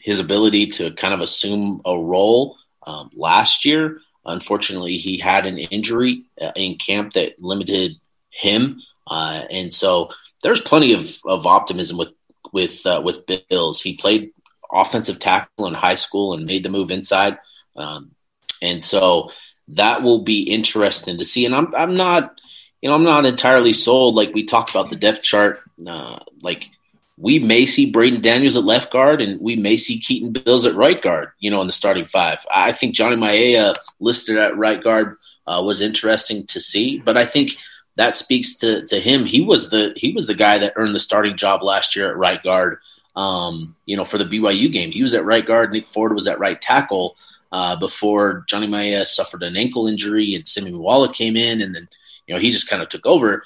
[0.02, 2.56] his ability to kind of assume a role
[2.86, 4.00] um, last year.
[4.24, 7.92] Unfortunately, he had an injury uh, in camp that limited
[8.30, 10.10] him, uh, and so
[10.42, 12.12] there's plenty of, of optimism with
[12.52, 13.80] with uh, with Bills.
[13.80, 14.32] He played
[14.72, 17.38] offensive tackle in high school and made the move inside,
[17.76, 18.12] um,
[18.60, 19.30] and so
[19.68, 21.46] that will be interesting to see.
[21.46, 22.40] And I'm I'm not
[22.80, 24.14] you know I'm not entirely sold.
[24.14, 26.68] Like we talked about the depth chart, uh, like
[27.16, 30.74] we may see Braeden Daniels at left guard and we may see Keaton Bills at
[30.74, 32.44] right guard, you know, in the starting five.
[32.52, 37.24] I think Johnny Maea listed at right guard uh, was interesting to see, but I
[37.24, 37.52] think
[37.96, 39.26] that speaks to, to him.
[39.26, 42.16] He was the he was the guy that earned the starting job last year at
[42.16, 42.78] right guard.
[43.14, 45.72] Um, you know, for the BYU game, he was at right guard.
[45.72, 47.16] Nick Ford was at right tackle
[47.52, 51.88] uh, before Johnny Maea suffered an ankle injury and Simi Moala came in, and then
[52.26, 53.44] you know he just kind of took over.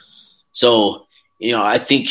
[0.53, 1.07] So
[1.39, 2.09] you know, I think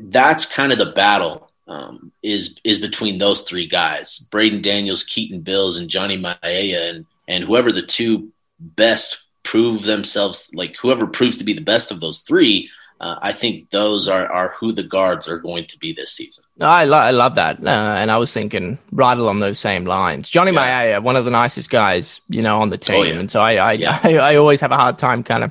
[0.00, 5.40] that's kind of the battle um, is is between those three guys: Braeden Daniels, Keaton
[5.40, 11.36] Bills, and Johnny Maea, and and whoever the two best prove themselves, like whoever proves
[11.38, 12.70] to be the best of those three.
[13.00, 16.44] Uh, I think those are, are who the guards are going to be this season.
[16.58, 17.64] No, I, lo- I love that.
[17.64, 20.28] Uh, and I was thinking right along those same lines.
[20.28, 20.60] Johnny yeah.
[20.60, 22.96] Maia, one of the nicest guys, you know, on the team.
[22.96, 23.14] Oh, yeah.
[23.14, 24.00] And so I, I, yeah.
[24.04, 25.50] I, I, always have a hard time kind of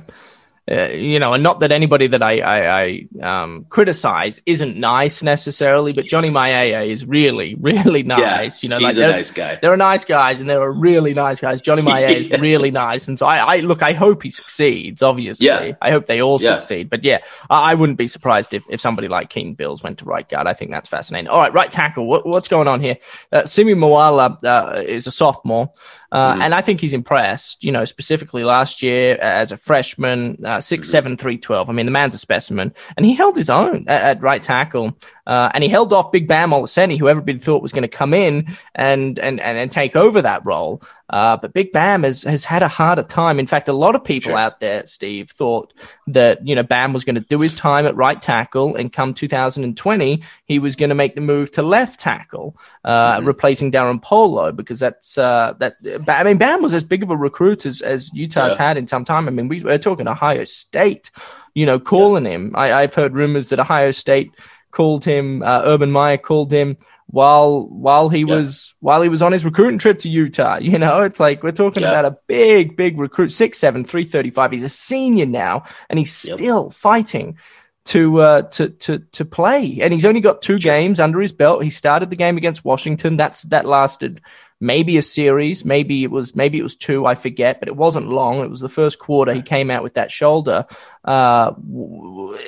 [0.70, 5.20] uh, you know, and not that anybody that I, I, I um, criticize isn't nice
[5.20, 8.62] necessarily, but Johnny Maea is really, really nice.
[8.62, 9.58] Yeah, you know, he's like a nice guy.
[9.60, 11.60] There are nice guys, and there are really nice guys.
[11.60, 12.16] Johnny Maia yeah.
[12.16, 13.82] is really nice, and so I, I, look.
[13.82, 15.02] I hope he succeeds.
[15.02, 15.72] Obviously, yeah.
[15.82, 16.88] I hope they all succeed.
[16.88, 17.18] But yeah,
[17.48, 20.46] I, I, wouldn't be surprised if, if somebody like Keaton Bills went to right guard.
[20.46, 21.28] I think that's fascinating.
[21.28, 22.06] All right, right tackle.
[22.06, 22.96] What, what's going on here?
[23.32, 25.72] Uh, Simi Moala uh, is a sophomore.
[26.12, 26.42] Uh, mm-hmm.
[26.42, 30.86] And I think he's impressed, you know, specifically last year as a freshman, uh, six,
[30.86, 30.92] mm-hmm.
[30.92, 31.70] seven, three, twelve.
[31.70, 34.96] I mean, the man's a specimen, and he held his own at, at right tackle,
[35.26, 38.14] uh, and he held off Big Bam Olaseni, who everybody thought was going to come
[38.14, 40.82] in and, and and and take over that role.
[41.10, 43.38] Uh, but Big Bam has, has had a harder time.
[43.38, 44.38] In fact, a lot of people sure.
[44.38, 45.74] out there, Steve, thought
[46.06, 49.12] that, you know, Bam was going to do his time at right tackle and come
[49.12, 53.26] 2020, he was going to make the move to left tackle, uh, mm-hmm.
[53.26, 55.76] replacing Darrin Paulo because that's, uh, that,
[56.08, 58.68] I mean, Bam was as big of a recruit as, as Utah's yeah.
[58.68, 59.26] had in some time.
[59.26, 61.10] I mean, we, are talking Ohio State,
[61.54, 62.30] you know, calling yeah.
[62.30, 62.52] him.
[62.54, 64.32] I, I've heard rumors that Ohio State
[64.70, 66.76] called him, uh, Urban Meyer called him
[67.10, 68.36] while while he yeah.
[68.36, 70.58] was while he was on his recruiting trip to Utah.
[70.70, 71.90] You know, it's like we're talking yeah.
[71.90, 74.52] about a big, big recruit, six seven, three thirty five.
[74.52, 76.38] He's a senior now, and he's yep.
[76.38, 77.38] still fighting
[77.86, 81.64] to uh, to to to play, and he's only got two games under his belt.
[81.64, 83.16] He started the game against Washington.
[83.16, 84.20] That's that lasted
[84.60, 88.08] maybe a series, maybe it was maybe it was two, I forget, but it wasn't
[88.08, 88.40] long.
[88.40, 89.32] It was the first quarter.
[89.32, 90.66] He came out with that shoulder.
[91.04, 91.52] Uh,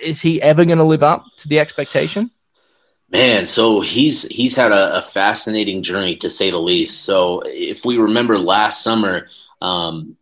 [0.02, 2.30] is he ever going to live up to the expectation?
[3.12, 7.04] Man, so he's he's had a, a, fascinating journey to say the least.
[7.04, 9.28] So if we remember last summer,
[9.60, 10.16] um,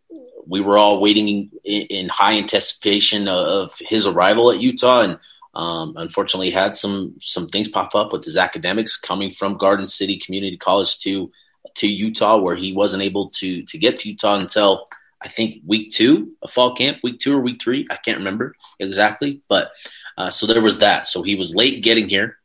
[0.45, 5.19] we were all waiting in, in high anticipation of his arrival at Utah, and
[5.55, 10.17] um, unfortunately had some some things pop up with his academics coming from Garden City
[10.17, 11.31] Community College to
[11.77, 14.85] to Utah, where he wasn't able to to get to Utah until
[15.23, 18.57] I think week two of fall camp, week two or week three, I can't remember
[18.81, 19.71] exactly, but
[20.19, 21.07] uh, so there was that.
[21.07, 22.40] So he was late getting here,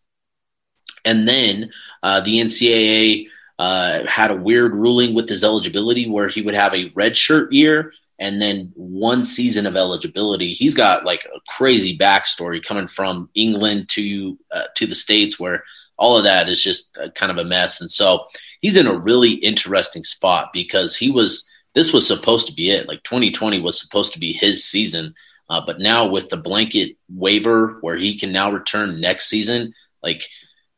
[1.05, 1.71] and then
[2.03, 3.27] uh, the NCAA
[3.57, 7.93] uh, had a weird ruling with his eligibility where he would have a redshirt year
[8.19, 10.53] and then one season of eligibility.
[10.53, 15.63] He's got like a crazy backstory coming from England to uh, to the states where
[15.97, 17.79] all of that is just kind of a mess.
[17.79, 18.25] And so
[18.59, 22.87] he's in a really interesting spot because he was this was supposed to be it.
[22.87, 25.13] Like 2020 was supposed to be his season,
[25.49, 30.23] uh, but now with the blanket waiver where he can now return next season, like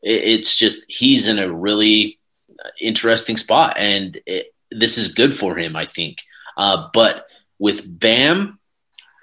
[0.02, 2.20] it, it's just he's in a really
[2.82, 6.20] interesting spot, and it, this is good for him, I think.
[6.56, 7.28] Uh, but
[7.60, 8.60] with Bam,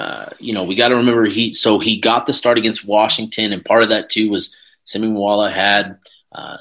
[0.01, 3.53] uh, you know, we got to remember he so he got the start against Washington,
[3.53, 5.99] and part of that too was Simi Moala had
[6.33, 6.59] uh,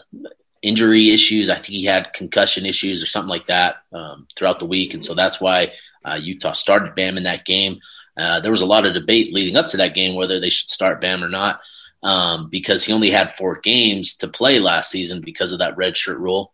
[0.62, 1.50] injury issues.
[1.50, 5.04] I think he had concussion issues or something like that um, throughout the week, and
[5.04, 5.74] so that's why
[6.06, 7.80] uh, Utah started Bam in that game.
[8.16, 10.70] Uh, there was a lot of debate leading up to that game whether they should
[10.70, 11.62] start Bam or not
[12.04, 15.98] um, because he only had four games to play last season because of that red
[15.98, 16.54] shirt rule,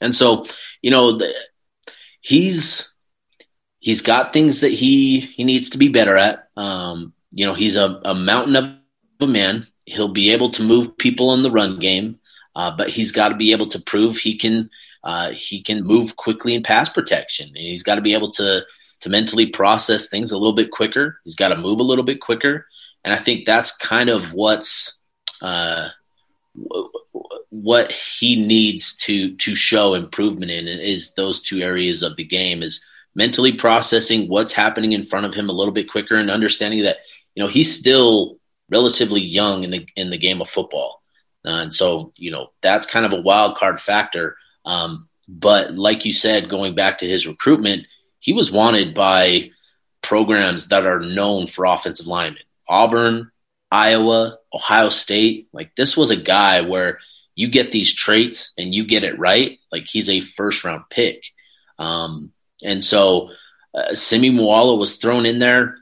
[0.00, 0.44] and so
[0.82, 1.32] you know the,
[2.20, 2.92] he's
[3.78, 6.48] he's got things that he he needs to be better at.
[6.56, 8.74] Um, you know, he's a, a mountain of
[9.20, 9.66] a man.
[9.86, 12.20] He'll be able to move people in the run game.
[12.54, 14.70] Uh, but he's got to be able to prove he can
[15.04, 18.64] uh, he can move quickly in pass protection, and he's got to be able to
[19.00, 21.20] to mentally process things a little bit quicker.
[21.24, 22.66] He's got to move a little bit quicker,
[23.04, 25.00] and I think that's kind of what's
[25.42, 25.88] uh,
[27.50, 32.62] what he needs to to show improvement in is those two areas of the game
[32.62, 32.84] is
[33.14, 36.98] mentally processing what's happening in front of him a little bit quicker and understanding that
[37.34, 38.38] you know he's still
[38.68, 41.00] relatively young in the in the game of football
[41.44, 44.36] uh, and so, you know, that's kind of a wild card factor.
[44.64, 47.86] Um, but like you said, going back to his recruitment,
[48.18, 49.50] he was wanted by
[50.02, 53.30] programs that are known for offensive linemen Auburn,
[53.70, 55.48] Iowa, Ohio State.
[55.52, 56.98] Like, this was a guy where
[57.34, 59.58] you get these traits and you get it right.
[59.70, 61.24] Like, he's a first round pick.
[61.78, 62.32] Um,
[62.64, 63.30] and so,
[63.74, 65.76] uh, Simi Moala was thrown in there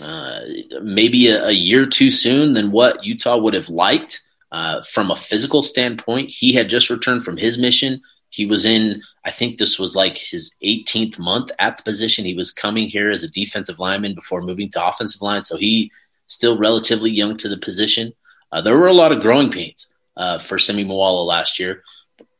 [0.00, 0.40] uh,
[0.82, 4.22] maybe a, a year too soon than what Utah would have liked.
[4.52, 8.00] Uh, from a physical standpoint, he had just returned from his mission.
[8.30, 12.24] He was in, I think this was like his 18th month at the position.
[12.24, 15.44] He was coming here as a defensive lineman before moving to offensive line.
[15.44, 15.90] So he
[16.30, 18.12] still relatively young to the position.
[18.52, 21.82] Uh, there were a lot of growing pains uh, for Simi Moala last year,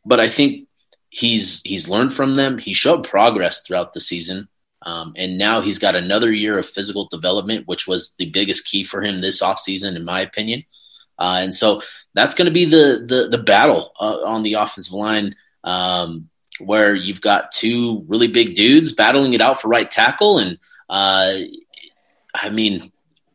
[0.06, 0.68] but I think
[1.10, 2.56] he's he's learned from them.
[2.56, 4.48] He showed progress throughout the season.
[4.82, 8.82] Um, and now he's got another year of physical development, which was the biggest key
[8.82, 10.64] for him this offseason, in my opinion.
[11.18, 11.82] Uh, and so
[12.14, 16.30] that's going to be the the, the battle uh, on the offensive line, um,
[16.60, 21.40] where you've got two really big dudes battling it out for right tackle, and uh,
[22.34, 22.90] I mean,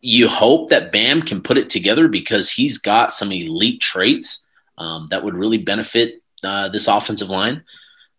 [0.06, 4.48] you hope that Bam can put it together because he's got some elite traits
[4.78, 7.64] um, that would really benefit uh, this offensive line.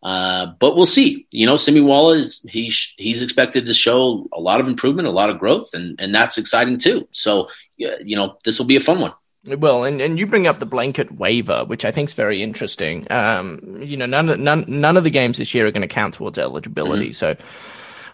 [0.02, 1.26] Uh, but we'll see.
[1.30, 5.12] You know, Simi Moala is he's he's expected to show a lot of improvement, a
[5.12, 7.06] lot of growth, and and that's exciting too.
[7.12, 9.12] So, you know, this will be a fun one.
[9.46, 13.06] Well, and, and you bring up the blanket waiver, which I think is very interesting.
[13.12, 16.14] Um, you know, none, none, none of the games this year are going to count
[16.14, 17.10] towards eligibility.
[17.10, 17.12] Mm-hmm.
[17.12, 17.36] So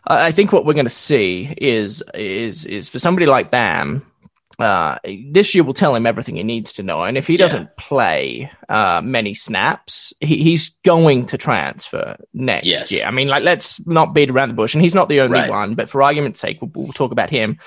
[0.07, 4.05] I think what we're going to see is, is, is for somebody like Bam,
[4.59, 4.98] uh,
[5.30, 7.03] this year will tell him everything he needs to know.
[7.03, 12.90] And if he doesn't play uh, many snaps, he, he's going to transfer next yes.
[12.90, 13.07] year.
[13.07, 14.74] I mean, like, let's not beat around the bush.
[14.74, 15.50] And he's not the only right.
[15.50, 17.59] one, but for argument's sake, we'll, we'll talk about him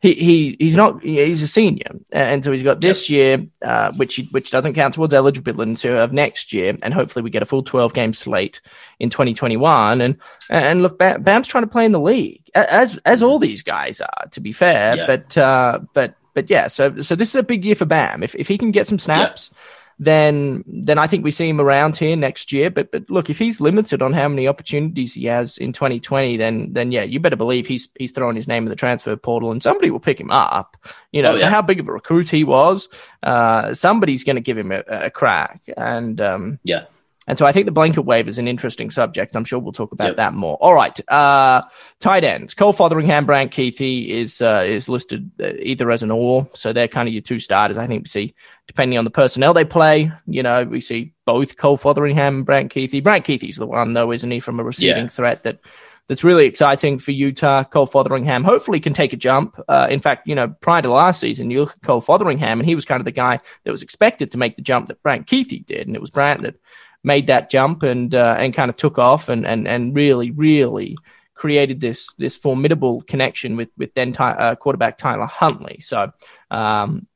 [0.00, 3.16] he, he he's not he's a senior, and so he's got this yep.
[3.40, 7.30] year, uh, which which doesn't count towards eligibility until of next year, and hopefully we
[7.30, 8.60] get a full twelve game slate
[8.98, 10.00] in twenty twenty one.
[10.00, 10.16] And
[10.50, 14.00] and look, Bam, Bam's trying to play in the league as as all these guys
[14.00, 14.92] are, to be fair.
[15.06, 18.22] But uh, but but yeah, so so this is a big year for Bam.
[18.22, 19.50] If if he can get some snaps.
[19.98, 22.70] Then then I think we see him around here next year.
[22.70, 26.72] But but look, if he's limited on how many opportunities he has in 2020, then
[26.72, 29.62] then yeah, you better believe he's he's throwing his name in the transfer portal, and
[29.62, 30.76] somebody will pick him up.
[31.12, 31.48] You know, oh, yeah.
[31.48, 32.88] how big of a recruit he was,
[33.22, 36.86] uh, somebody's going to give him a, a crack, and um, yeah.
[37.28, 39.34] And so I think the blanket wave is an interesting subject.
[39.34, 40.16] I'm sure we'll talk about yep.
[40.16, 40.56] that more.
[40.60, 40.96] All right.
[41.10, 41.62] Uh,
[41.98, 42.54] tight ends.
[42.54, 46.48] Cole Fotheringham, Brant Kuithe is, uh, is listed uh, either as an or.
[46.54, 47.78] So they're kind of your two starters.
[47.78, 48.34] I think we see,
[48.66, 52.72] depending on the personnel they play, you know, we see both Cole Fotheringham and Brant
[52.72, 53.02] Kuithe.
[53.02, 55.08] Brant Kuithe's the one, though, isn't he, from a receiving yeah.
[55.08, 55.60] threat that
[56.08, 57.64] that's really exciting for Utah.
[57.64, 59.58] Cole Fotheringham hopefully can take a jump.
[59.68, 62.66] Uh, in fact, you know, prior to last season, you look at Cole Fotheringham, and
[62.66, 65.26] he was kind of the guy that was expected to make the jump that Brant
[65.26, 66.56] Kuithe did, and it was Brant that
[67.02, 70.96] made that jump and uh, and kind of took off and and and really really
[71.34, 75.80] created this this formidable connection with with then ty- uh, quarterback Tyler Huntley.
[75.80, 76.12] So.
[76.50, 77.06] Um,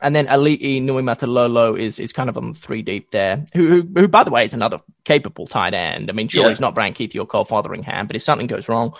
[0.00, 3.44] and then Alii Niumatalolo is is kind of on the three deep there.
[3.54, 6.10] Who, who, who, by the way, is another capable tight end.
[6.10, 6.48] I mean, sure, yeah.
[6.48, 8.94] he's not Brant Kuithe or Cole Fotheringham, but if something goes wrong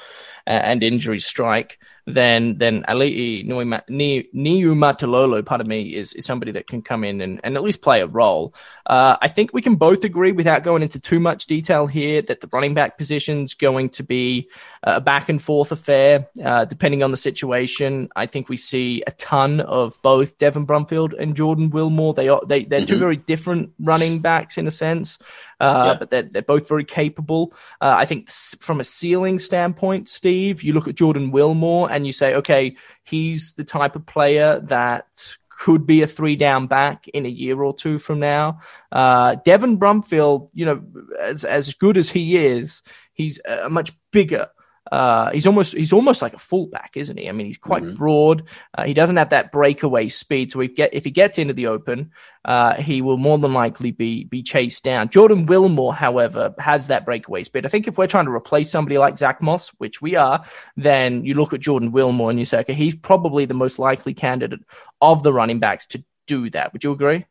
[0.47, 1.79] uh, and injuries strike,
[2.15, 7.41] then then Alii Niumatalolo, part of me, is, is somebody that can come in and,
[7.45, 8.55] and at least play a role.
[8.87, 12.41] Uh, I think we can both agree, without going into too much detail here, that
[12.41, 14.49] the running back position's going to be
[14.83, 18.09] a back and forth affair, uh, depending on the situation.
[18.17, 22.15] I think we see a ton of both Devin Brumfield and Jordan Wilmore.
[22.15, 22.87] They are they they're mm-hmm.
[22.87, 25.19] two very different running backs in a sense,
[25.61, 25.99] uh, yeah.
[25.99, 27.53] but they're they're both very capable.
[27.81, 32.13] Uh, I think from a ceiling standpoint, Steve, you look at Jordan Wilmore and you
[32.13, 37.27] say, okay, he's the type of player that could be a three down back in
[37.27, 38.61] a year or two from now.
[38.93, 40.83] Uh, Devin Brumfield, you know,
[41.19, 42.83] as, as good as he is,
[43.13, 44.49] he's a much bigger
[44.91, 47.29] uh, he's almost he's almost like a fullback, isn't he?
[47.29, 47.95] I mean, he's quite mm-hmm.
[47.95, 48.45] broad.
[48.77, 52.11] Uh, he doesn't have that breakaway speed, so get, if he gets into the open,
[52.45, 55.11] uh, he will more than likely be be chased down.
[55.11, 57.67] Jordan Wilmore, however, has that breakaway speed.
[57.67, 60.43] I think if we're trying to replace somebody like Zach Moss, which we are,
[60.77, 64.15] then you look at Jordan Wilmore and you say, okay, he's probably the most likely
[64.15, 64.61] candidate
[65.03, 66.73] of the running backs to do that.
[66.73, 67.27] Would you agree?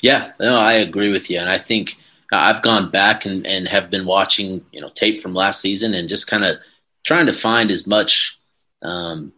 [0.00, 1.96] Yeah, no, I agree with you, and I think.
[2.32, 6.08] I've gone back and, and have been watching, you know, tape from last season and
[6.08, 6.58] just kind of
[7.04, 8.38] trying to find as much
[8.82, 9.32] um,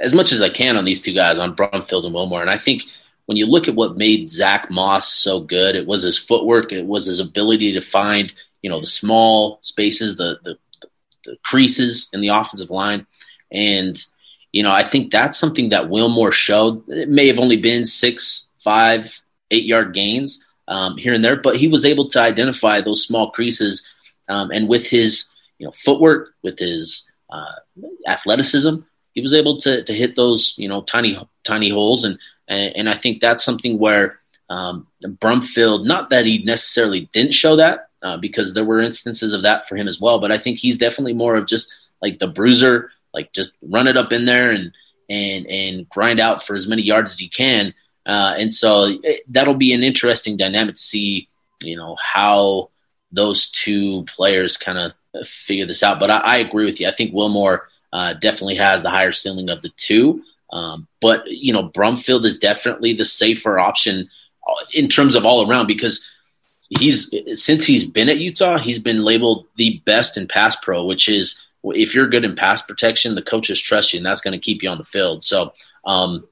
[0.00, 2.40] as much as I can on these two guys, on Brumfield and Wilmore.
[2.40, 2.82] And I think
[3.26, 6.86] when you look at what made Zach Moss so good, it was his footwork, it
[6.86, 10.58] was his ability to find you know the small spaces, the the,
[11.24, 13.06] the creases in the offensive line,
[13.52, 14.02] and
[14.52, 16.88] you know I think that's something that Wilmore showed.
[16.88, 21.56] It may have only been six, five, eight yard gains um, here and there, but
[21.56, 23.88] he was able to identify those small creases,
[24.28, 25.27] um, and with his
[25.58, 27.54] you know footwork, with his uh,
[28.06, 28.76] athleticism,
[29.12, 32.88] he was able to to hit those you know tiny tiny holes, and and, and
[32.88, 38.16] I think that's something where um, Brumfield, not that he necessarily didn't show that, uh,
[38.16, 41.14] because there were instances of that for him as well, but I think he's definitely
[41.14, 44.72] more of just like the bruiser, like just run it up in there and
[45.10, 47.74] and and grind out for as many yards as you can.
[48.06, 51.28] Uh, and so it, that'll be an interesting dynamic to see,
[51.62, 52.70] you know, how
[53.12, 56.00] those two players kind of figure this out.
[56.00, 56.88] But I, I agree with you.
[56.88, 60.22] I think Wilmore uh, definitely has the higher ceiling of the two.
[60.52, 64.08] Um, but you know, Brumfield is definitely the safer option
[64.46, 66.10] uh, in terms of all around because
[66.70, 71.08] he's since he's been at Utah, he's been labeled the best in pass pro, which
[71.08, 74.38] is if you're good in pass protection, the coaches trust you, and that's going to
[74.38, 75.24] keep you on the field.
[75.24, 75.52] So.
[75.84, 76.26] Um,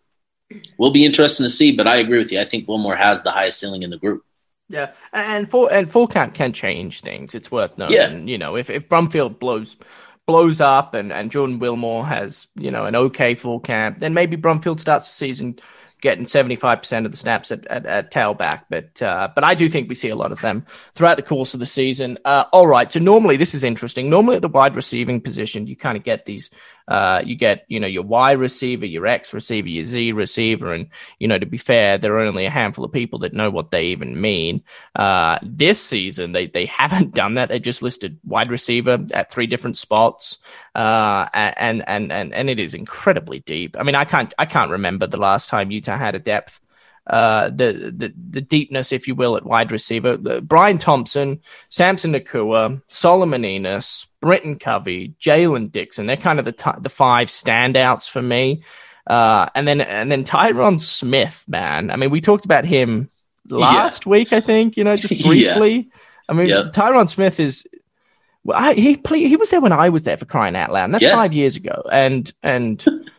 [0.78, 2.38] will be interesting to see, but I agree with you.
[2.38, 4.24] I think Wilmore has the highest ceiling in the group.
[4.68, 7.34] Yeah, and full and full camp can change things.
[7.34, 7.96] It's worth noting.
[7.96, 8.12] Yeah.
[8.16, 9.76] you know, if if Brumfield blows
[10.26, 14.36] blows up and and Jordan Wilmore has you know an okay full camp, then maybe
[14.36, 15.58] Brumfield starts the season
[16.02, 18.62] getting 75% of the snaps at, at, at tailback.
[18.68, 21.54] But, uh, but I do think we see a lot of them throughout the course
[21.54, 22.18] of the season.
[22.24, 22.90] Uh, all right.
[22.90, 24.10] So normally this is interesting.
[24.10, 26.50] Normally at the wide receiving position, you kind of get these
[26.88, 30.72] uh, you get, you know, your Y receiver, your X receiver, your Z receiver.
[30.72, 33.50] And, you know, to be fair, there are only a handful of people that know
[33.50, 34.62] what they even mean.
[34.94, 37.48] Uh, this season, they, they haven't done that.
[37.48, 40.38] They just listed wide receiver at three different spots.
[40.74, 43.76] Uh, and, and, and, and it is incredibly deep.
[43.78, 46.60] I mean, I can't, I can't remember the last time Utah had a depth
[47.06, 50.16] uh, the, the the deepness, if you will, at wide receiver.
[50.40, 56.06] Bryan Thompson, Samson Nacua, Solomon Enis, Britton Covey, Jaylen Dixon.
[56.06, 58.64] They're kind of the t- the five standouts for me.
[59.06, 61.92] Uh, and then and then Tyron Smith, man.
[61.92, 63.08] I mean, we talked about him
[63.48, 64.10] last yeah.
[64.10, 64.76] week, I think.
[64.76, 65.74] You know, just briefly.
[65.74, 65.82] yeah.
[66.28, 66.72] I mean, yep.
[66.72, 67.66] Tyron Smith is.
[68.42, 70.84] Well, I, he he was there when I was there for crying out loud.
[70.84, 71.14] And that's yeah.
[71.14, 72.84] five years ago, and and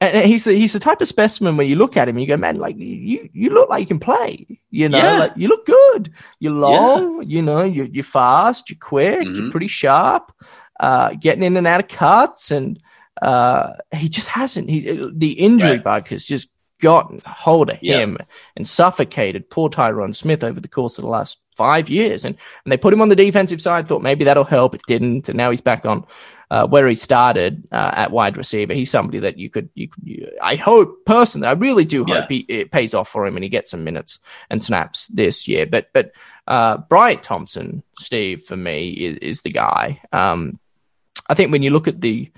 [0.00, 2.36] and he's the, he's the type of specimen when you look at him, you go,
[2.36, 4.46] man, like you you look like you can play.
[4.70, 5.18] You know, yeah.
[5.18, 6.12] like you look good.
[6.38, 7.22] You're long.
[7.22, 7.28] Yeah.
[7.28, 8.70] You know, you're you're fast.
[8.70, 9.20] You're quick.
[9.20, 9.34] Mm-hmm.
[9.34, 10.32] You're pretty sharp.
[10.78, 12.80] Uh, getting in and out of cuts, and
[13.20, 14.70] uh, he just hasn't.
[14.70, 15.84] He the injury right.
[15.84, 16.48] bug has just
[16.80, 18.18] gotten hold of him
[18.56, 22.24] and suffocated poor Tyron Smith over the course of the last five years.
[22.24, 23.86] And and they put him on the defensive side.
[23.86, 24.74] Thought maybe that'll help.
[24.74, 26.06] It didn't, and now he's back on
[26.50, 28.74] uh, where he started uh, at wide receiver.
[28.74, 32.26] He's somebody that you could, you, you I hope personally, I really do hope yeah.
[32.28, 34.18] he, it pays off for him and he gets some minutes
[34.50, 35.66] and snaps this year.
[35.66, 36.14] But but
[36.48, 40.00] uh, Bryan Thompson, Steve, for me is, is the guy.
[40.12, 40.58] Um,
[41.28, 42.30] I think when you look at the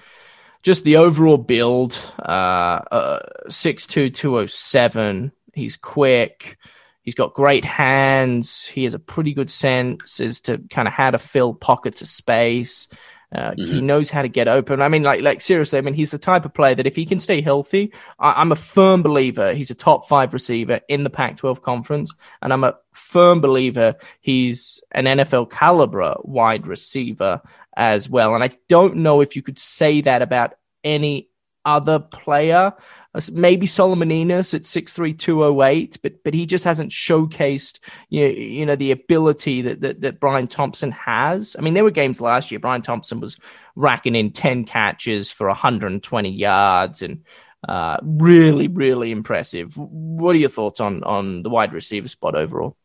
[0.63, 5.33] just the overall build, uh, uh, six two two oh seven.
[5.55, 6.59] He's quick.
[7.03, 8.65] He's got great hands.
[8.65, 12.09] He has a pretty good sense as to kind of how to fill pockets of
[12.09, 12.87] space.
[13.33, 13.65] Uh, mm-hmm.
[13.65, 14.83] He knows how to get open.
[14.83, 15.79] I mean, like, like seriously.
[15.79, 18.53] I mean, he's the type of player that if he can stay healthy, I, am
[18.53, 22.13] a firm believer he's a top five receiver in the Pac-12 conference,
[22.43, 27.41] and I'm a firm believer he's an NFL caliber wide receiver
[27.77, 28.35] as well.
[28.35, 30.55] And I don't know if you could say that about
[30.85, 31.29] any
[31.65, 32.73] other player.
[33.15, 36.93] Uh, maybe Solomon Enis at six three two oh eight, but but he just hasn't
[36.93, 41.57] showcased you know, you know the ability that, that that Bryan Thompson has.
[41.59, 42.61] I mean, there were games last year.
[42.61, 43.39] Bryan Thompson was
[43.77, 47.25] racking in ten catches for 120 yards and
[47.69, 49.77] uh, really really impressive.
[49.77, 52.77] What are your thoughts on on the wide receiver spot overall?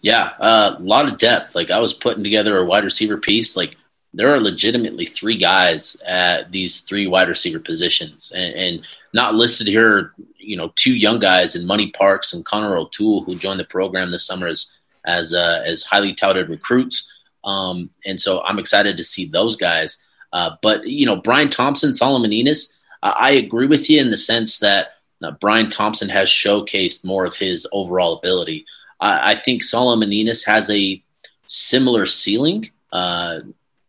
[0.00, 1.54] Yeah, uh, a lot of depth.
[1.54, 3.76] Like I was putting together a wide receiver piece, like
[4.14, 9.68] there are legitimately three guys at these three wide receiver positions, and, and, not listed
[9.68, 10.12] here.
[10.38, 14.10] You know, two young guys in Money Parks and Connor O'Toole who joined the program
[14.10, 17.08] this summer as as uh, as highly touted recruits.
[17.44, 20.02] Um, and so I'm excited to see those guys.
[20.32, 24.18] Uh, but you know, Bryan Thompson, Solomon Enis, uh, I agree with you in the
[24.18, 28.66] sense that uh, Bryan Thompson has showcased more of his overall ability.
[29.00, 31.02] I, I think Solomon Enis has a
[31.46, 32.70] similar ceiling.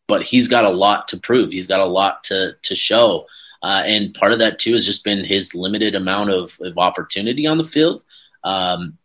[0.08, 1.52] But he's got a lot to prove.
[1.52, 3.28] He's got a lot to to show,
[3.64, 7.48] uh, and part of that too has just been his limited amount of, of opportunity
[7.48, 8.04] on the field.
[8.44, 8.98] Um,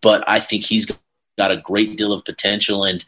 [0.00, 0.90] but I think he's
[1.38, 3.04] got a great deal of potential, and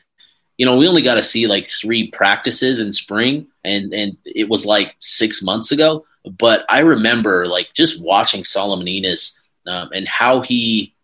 [0.58, 4.48] you know we only got to see like three practices in spring, and and it
[4.48, 6.04] was like six months ago.
[6.24, 10.94] But I remember like just watching Solomon Enis um, and how he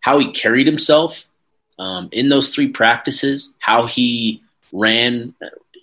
[0.00, 1.28] how he carried himself
[1.78, 5.34] um, in those three practices, how he ran,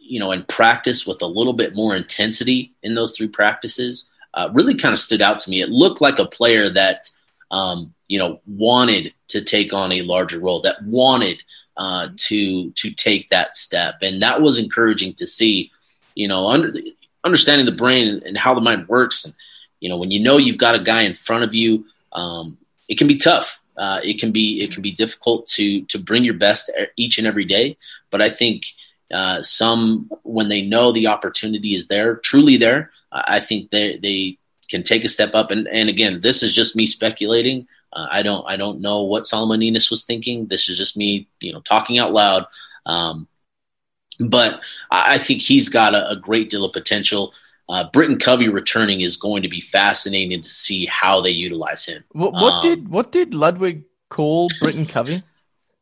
[0.01, 4.49] you know, and practice with a little bit more intensity in those three practices uh,
[4.53, 5.61] really kind of stood out to me.
[5.61, 7.09] It looked like a player that,
[7.49, 11.43] um, you know, wanted to take on a larger role, that wanted
[11.75, 15.71] uh, to to take that step, and that was encouraging to see.
[16.15, 16.73] You know, under,
[17.23, 19.35] understanding the brain and how the mind works, and
[19.79, 22.57] you know, when you know you've got a guy in front of you, um,
[22.87, 23.63] it can be tough.
[23.77, 27.27] Uh, it can be it can be difficult to to bring your best each and
[27.27, 27.77] every day.
[28.09, 28.65] But I think
[29.13, 34.37] uh, some when they know the opportunity is there, truly there, I think they they
[34.69, 35.51] can take a step up.
[35.51, 37.67] And and again, this is just me speculating.
[37.93, 40.47] Uh, I don't I don't know what Solomon Enis was thinking.
[40.47, 42.45] This is just me, you know, talking out loud.
[42.85, 43.27] Um,
[44.19, 47.33] but I think he's got a, a great deal of potential.
[47.69, 52.03] Uh, Britton Covey returning is going to be fascinating to see how they utilize him.
[52.11, 55.23] What, what um, did what did Ludwig call Britton Covey?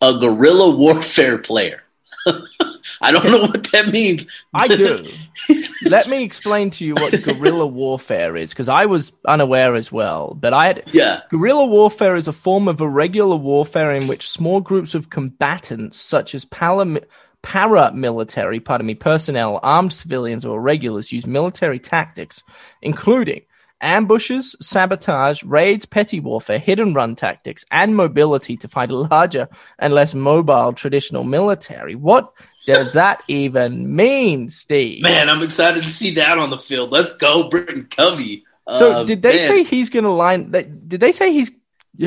[0.01, 1.83] A guerrilla warfare player.
[3.01, 4.45] I don't know what that means.
[4.53, 5.05] I do.
[5.89, 10.33] Let me explain to you what guerrilla warfare is, because I was unaware as well.
[10.33, 11.21] But I had yeah.
[11.29, 16.33] Guerrilla warfare is a form of irregular warfare in which small groups of combatants, such
[16.33, 16.99] as palam-
[17.45, 22.41] paramilitary, pardon me, personnel, armed civilians, or regulars use military tactics,
[22.81, 23.41] including
[23.81, 29.47] ambushes, sabotage, raids, petty warfare, hit and run tactics, and mobility to fight a larger
[29.77, 31.93] and less mobile traditional military.
[31.93, 32.33] What
[32.65, 35.03] does that even mean, Steve?
[35.03, 36.91] Man, I'm excited to see that on the field.
[36.91, 38.43] Let's go, Britton Covey.
[38.67, 39.47] So, uh, did they man.
[39.47, 40.49] say he's going to line?
[40.49, 41.51] Did they say he's?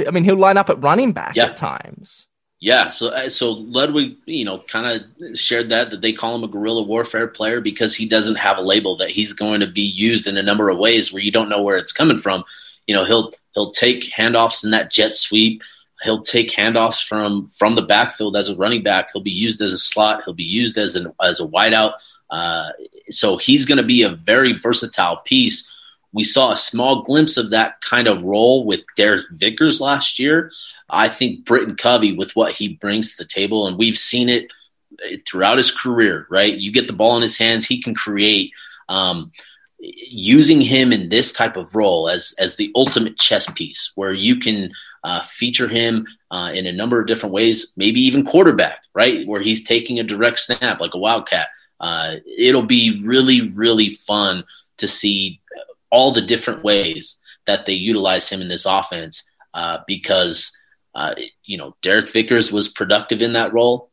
[0.06, 1.46] I mean, he'll line up at running back yeah.
[1.46, 2.27] at times.
[2.60, 6.42] Yeah, so uh, so Ludwig, you know, kind of shared that that they call him
[6.42, 9.82] a guerrilla warfare player because he doesn't have a label that he's going to be
[9.82, 12.42] used in a number of ways where you don't know where it's coming from.
[12.88, 15.62] You know, he'll he'll take handoffs in that jet sweep.
[16.02, 19.10] He'll take handoffs from from the backfield as a running back.
[19.12, 20.22] He'll be used as a slot.
[20.24, 21.92] He'll be used as an as a wideout.
[22.28, 22.70] Uh,
[23.08, 25.72] so he's going to be a very versatile piece.
[26.12, 30.50] We saw a small glimpse of that kind of role with Derek Vickers last year.
[30.90, 34.52] I think Britton Covey, with what he brings to the table, and we've seen it
[35.26, 36.54] throughout his career, right?
[36.54, 38.52] You get the ball in his hands, he can create.
[38.88, 39.32] Um,
[39.80, 44.36] using him in this type of role as as the ultimate chess piece, where you
[44.36, 44.70] can
[45.04, 49.40] uh, feature him uh, in a number of different ways, maybe even quarterback, right, where
[49.40, 51.48] he's taking a direct snap like a wildcat.
[51.80, 54.42] Uh, it'll be really, really fun
[54.78, 55.40] to see
[55.90, 60.57] all the different ways that they utilize him in this offense uh, because,
[60.98, 63.88] uh, you know, Derek Vickers was productive in that role.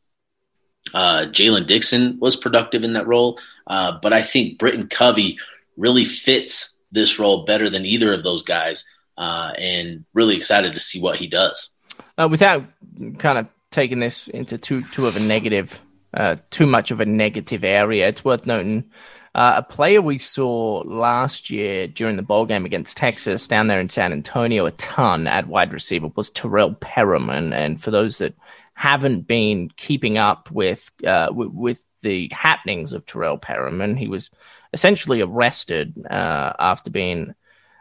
[0.92, 3.40] Uh, Jaylen Dixon was productive in that role.
[3.68, 5.38] Uh, but I think Britton Covey
[5.78, 8.86] really fits this role better than either of those guys.
[9.20, 11.76] Uh, and really excited to see what he does.
[12.18, 12.66] Uh, without
[13.20, 15.80] kind of taking this into too too of a negative,
[16.50, 18.84] too much of a negative area, it's worth noting
[19.36, 23.82] uh, a player we saw last year during the bowl game against Texas down there
[23.82, 27.54] in San Antonio a ton at wide receiver was Terrell Perriman.
[27.54, 28.34] And for those that
[28.76, 34.32] haven't been keeping up with uh, w- with the happenings of Terrell Perriman, he was
[34.72, 37.36] essentially arrested uh, after being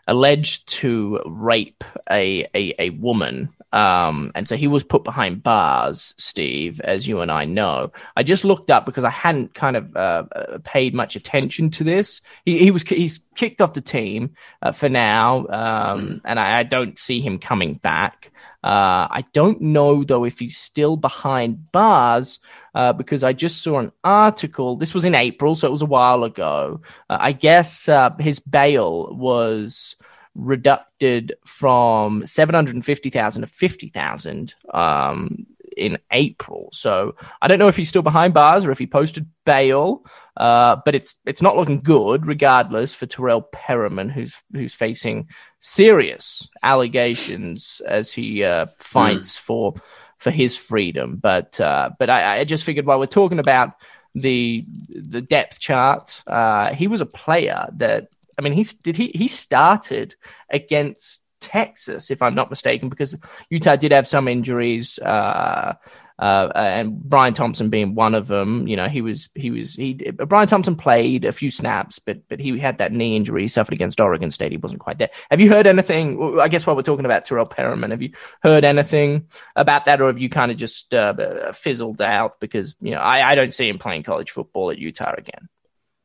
[0.06, 6.14] alleged to rape a a, a woman um, and so he was put behind bars,
[6.16, 7.90] Steve, as you and I know.
[8.16, 11.84] I just looked up because I hadn't kind of uh, uh, paid much attention to
[11.84, 12.20] this.
[12.44, 16.20] He, he was he's kicked off the team uh, for now, um, mm.
[16.24, 18.30] and I, I, don't see him coming back.
[18.64, 22.40] Uh, I don't know though if he's still behind bars
[22.74, 24.76] uh, because I just saw an article.
[24.76, 26.80] This was in April, so it was a while ago.
[27.10, 29.96] Uh, I guess his bail was
[30.34, 35.46] reduced from 750,000 to 50,000 um,
[35.76, 36.68] in April.
[36.72, 40.04] So I don't know if he's still behind bars or if he posted bail,
[40.36, 46.48] uh, but it's it's not looking good, regardless, for Terrell Perriman, who's who's facing serious
[46.62, 49.40] allegations as he uh, fights mm.
[49.40, 49.74] for
[50.18, 51.16] for his freedom.
[51.16, 53.74] But uh, but I, I, just figured while we're talking about
[54.14, 58.08] the the depth chart, uh, he was a player that
[58.38, 60.16] I mean, he's did he he started
[60.50, 63.16] against Texas, if I'm not mistaken, because
[63.50, 65.74] Utah did have some injuries, uh,
[66.18, 68.68] uh, and Bryan Thompson being one of them.
[68.68, 72.40] You know, he was he was he Bryan Thompson played a few snaps, but but
[72.40, 74.52] he had that knee injury he suffered against Oregon State.
[74.52, 75.10] He wasn't quite there.
[75.30, 76.38] Have you heard anything?
[76.40, 80.06] I guess while we're talking about Terrell Perriman, have you heard anything about that, or
[80.06, 83.68] have you kind of just uh, fizzled out because you know I, I don't see
[83.68, 85.48] him playing college football at Utah again.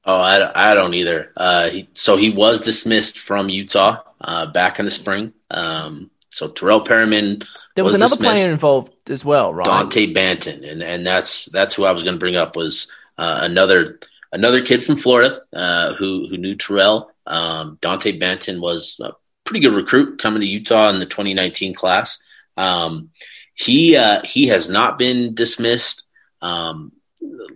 [0.10, 1.32] Oh, I, I don't either.
[1.38, 5.34] Uh, he, so he was dismissed from Utah uh, back in the spring.
[5.52, 7.46] Um, so Terrell Perriman.
[7.76, 8.36] There was, was another dismissed.
[8.36, 9.66] player involved as well, right?
[9.66, 13.42] Dante Banton, and and that's that's who I was going to bring up was uh,
[13.44, 14.00] another
[14.32, 17.12] another kid from Florida uh, who who knew Terrell.
[17.28, 19.12] Um, Dante Banton was a
[19.44, 22.24] pretty good recruit coming to Utah in the 2019 class.
[22.58, 23.12] Um,
[23.54, 26.02] he uh, he has not been dismissed
[26.42, 26.94] um,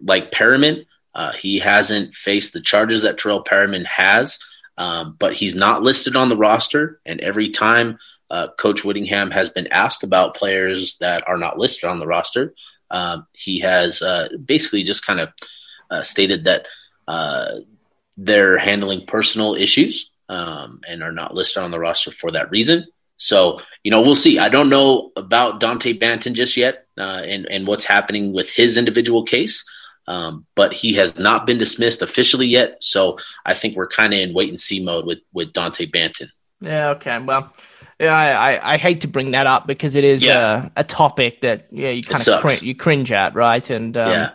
[0.04, 0.86] like Perriman.
[1.16, 4.40] Uh, he hasn't faced the charges that Terrell Perriman has,
[4.78, 7.00] um, but he's not listed on the roster.
[7.06, 8.00] And every time
[8.30, 12.54] uh, Coach Whittingham has been asked about players that are not listed on the roster,
[12.90, 15.30] um, he has uh, basically just kind of
[15.92, 16.68] uh, stated that
[17.08, 17.60] uh,
[18.18, 22.86] they're handling personal issues um, and are not listed on the roster for that reason.
[23.18, 24.40] So, you know, we'll see.
[24.40, 28.78] I don't know about Dante Banton just yet uh, and, and what's happening with his
[28.78, 29.64] individual case.
[30.08, 32.78] Um, but he has not been dismissed officially yet.
[32.82, 36.30] So I think we're kind of in wait and see mode with with Dante Banton.
[36.62, 36.90] Yeah.
[36.92, 37.20] Okay.
[37.20, 37.54] Well.
[38.00, 40.70] Yeah, I, I, hate to bring that up because it is yeah.
[40.76, 43.70] a, a topic that yeah you kind of cr- you cringe at, right?
[43.70, 44.32] And um, yeah.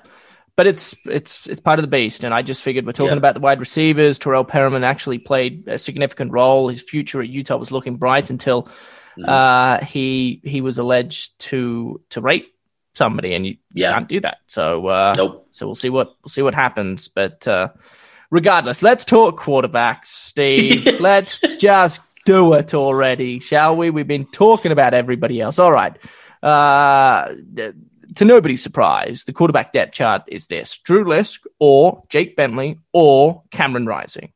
[0.57, 3.17] but it's it's it's part of the beast, and I just figured we're talking yeah.
[3.17, 4.19] about the wide receivers.
[4.19, 6.69] Terrell Perriman actually played a significant role.
[6.69, 9.29] His future at Utah was looking bright until mm-hmm.
[9.29, 12.55] uh, he he was alleged to to rape
[12.99, 13.93] somebody, and you, yeah.
[13.93, 14.39] can't do that.
[14.49, 15.47] So, uh, nope.
[15.51, 17.09] So we'll see what we'll see what happens.
[17.09, 17.69] But uh,
[18.31, 21.01] regardless, let's talk quarterbacks, Steve.
[21.01, 23.89] let's just do it already, shall we?
[23.89, 25.59] We've been talking about everybody else.
[25.59, 25.97] All right.
[26.43, 27.35] Uh,
[28.17, 33.43] to nobody's surprise, the quarterback depth chart is this: Drew Lisk or Jake Bentley or
[33.51, 34.33] Cameron Rising.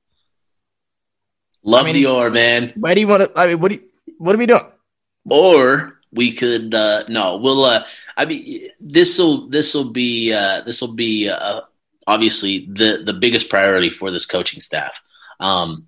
[1.65, 2.73] Love I mean, the or, man.
[2.77, 3.39] Where do you want to?
[3.39, 3.83] I mean, what do you,
[4.19, 4.67] what are we doing?
[5.31, 7.85] Or we could uh no we'll uh
[8.17, 11.63] i mean this will this will be uh this will be uh
[12.07, 15.01] obviously the the biggest priority for this coaching staff.
[15.41, 15.87] Um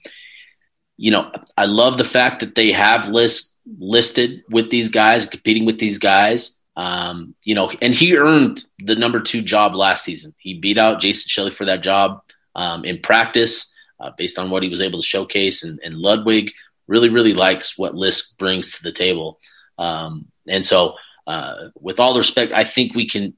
[0.97, 5.66] you know i love the fact that they have Lisk listed with these guys competing
[5.66, 6.61] with these guys.
[6.77, 10.35] Um you know and he earned the number two job last season.
[10.39, 12.22] He beat out jason shelley for that job
[12.55, 15.64] um in practice uh, based on what he was able to showcase.
[15.64, 16.53] And, and ludwig
[16.87, 19.41] really really likes what Lisk brings to the table
[19.79, 20.97] um, and so,
[21.27, 23.35] uh, with all respect, I think we can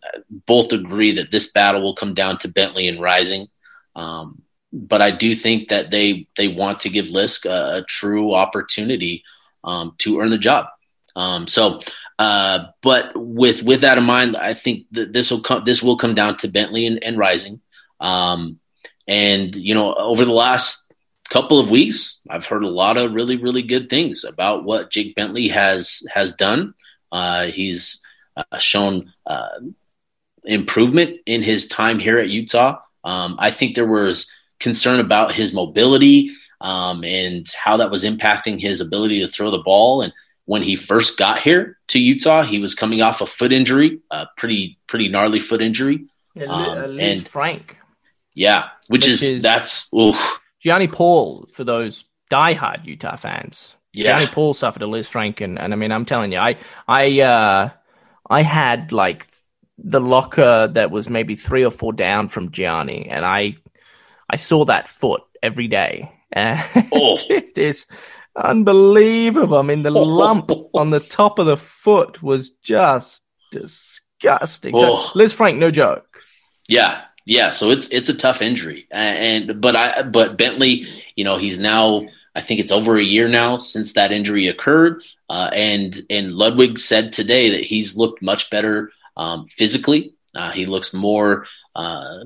[0.47, 3.49] both agree that this battle will come down to Bentley and Rising.
[3.95, 8.35] Um, but I do think that they they want to give Lisk a, a true
[8.35, 9.25] opportunity
[9.65, 10.67] um, to earn the job.
[11.15, 11.81] Um, so,
[12.19, 15.97] uh, but with with that in mind, I think that this will come this will
[15.97, 17.61] come down to Bentley and, and Rising.
[18.01, 18.59] Um,
[19.09, 20.86] and you know, over the last
[21.31, 25.15] couple of weeks, I've heard a lot of really really good things about what Jake
[25.15, 26.75] Bentley has has done.
[27.13, 28.03] Uh, he's
[28.37, 29.61] uh, shown uh,
[30.45, 32.81] improvement in his time here at Utah.
[33.05, 38.61] Um, I think there was concern about his mobility um, and how that was impacting
[38.61, 40.03] his ability to throw the ball.
[40.03, 40.13] And
[40.47, 44.27] when he first got here to Utah, he was coming off a foot injury, a
[44.37, 46.07] pretty pretty gnarly foot injury.
[46.37, 47.63] Um, Lisfranc.
[48.35, 50.41] Yeah, which, which is, is, that's oof.
[50.67, 53.77] Gianni Paul for those diehard Utah fans.
[53.93, 54.19] Yeah.
[54.19, 56.59] Gianni Paul suffered a Lisfranc, and, and I mean, I'm telling you, I
[56.89, 57.71] I uh,
[58.29, 59.29] I had like
[59.79, 63.59] the locker that was maybe three or four down from Gianni, and I
[64.29, 66.11] I saw that foot every day.
[66.35, 67.17] Oh.
[67.31, 67.87] it is
[68.35, 69.59] unbelievable.
[69.59, 74.73] I mean, the lump on the top of the foot was just disgusting.
[74.75, 74.99] Oh.
[74.99, 76.23] So, Lisfranc, no joke.
[76.67, 77.51] Yeah, yeah.
[77.51, 82.07] So it's it's a tough injury, and but I but Bentley, you know, he's now
[82.35, 86.79] I think it's over a year now since that injury occurred, uh, and and Ludwig
[86.79, 90.15] said today that he's looked much better um, physically.
[90.35, 92.25] Uh, he looks more uh,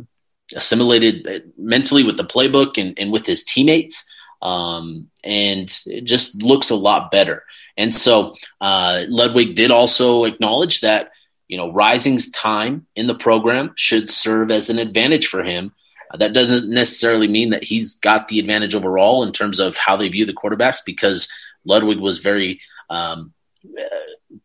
[0.54, 4.04] assimilated uh, mentally with the playbook and, and with his teammates,
[4.42, 7.44] um, and it just looks a lot better.
[7.76, 11.12] And so uh, Ludwig did also acknowledge that
[11.50, 15.74] you know Rising's time in the program should serve as an advantage for him.
[16.08, 19.96] Uh, that doesn't necessarily mean that he's got the advantage overall in terms of how
[19.96, 21.28] they view the quarterbacks, because
[21.64, 23.32] Ludwig was very um,
[23.66, 23.84] uh,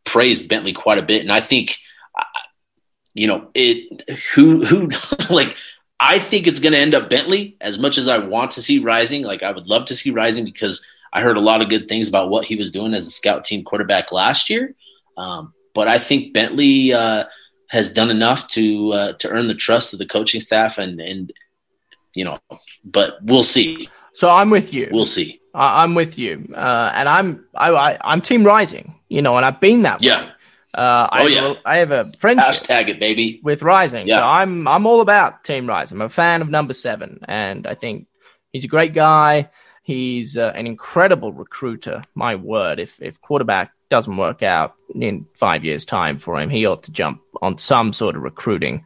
[0.03, 1.77] praised Bentley quite a bit, and I think
[3.13, 4.89] you know it who who
[5.29, 5.55] like
[5.99, 8.79] I think it's going to end up Bentley as much as I want to see
[8.79, 9.21] Rising.
[9.21, 10.83] Like I would love to see Rising because
[11.13, 13.45] I heard a lot of good things about what he was doing as a scout
[13.45, 14.73] team quarterback last year.
[15.17, 17.25] Um, but I think Bentley uh,
[17.69, 21.31] has done enough to uh, to earn the trust of the coaching staff, and and
[22.15, 22.39] you know,
[22.83, 23.89] but we'll see.
[24.13, 24.89] So I'm with you.
[24.91, 25.41] We'll see.
[25.53, 28.95] I'm with you, uh, and I'm I, I, am Team Rising.
[29.09, 30.07] You know, and I've been that way.
[30.07, 30.31] Yeah.
[30.73, 31.41] Uh, I, oh, yeah.
[31.41, 32.63] have a, I have a friendship.
[32.63, 33.39] Hashtag it, baby.
[33.43, 34.07] With Rising.
[34.07, 34.17] Yeah.
[34.17, 35.97] So I'm I'm all about Team Rising.
[35.97, 38.07] I'm a fan of number seven, and I think
[38.51, 39.49] he's a great guy.
[39.83, 42.01] He's uh, an incredible recruiter.
[42.15, 46.65] My word, if if quarterback doesn't work out in five years' time for him, he
[46.65, 48.85] ought to jump on some sort of recruiting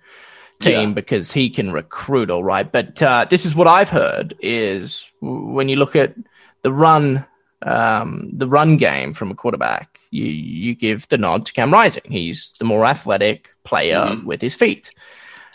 [0.59, 0.93] team yeah.
[0.93, 2.69] because he can recruit all right.
[2.69, 6.15] But uh, this is what I've heard: is when you look at
[6.61, 7.25] the run
[7.61, 12.03] um, the run game from a quarterback, you you give the nod to Cam Rising.
[12.09, 14.25] He's the more athletic player mm-hmm.
[14.25, 14.91] with his feet.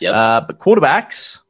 [0.00, 0.14] Yep.
[0.14, 1.40] Uh, but quarterbacks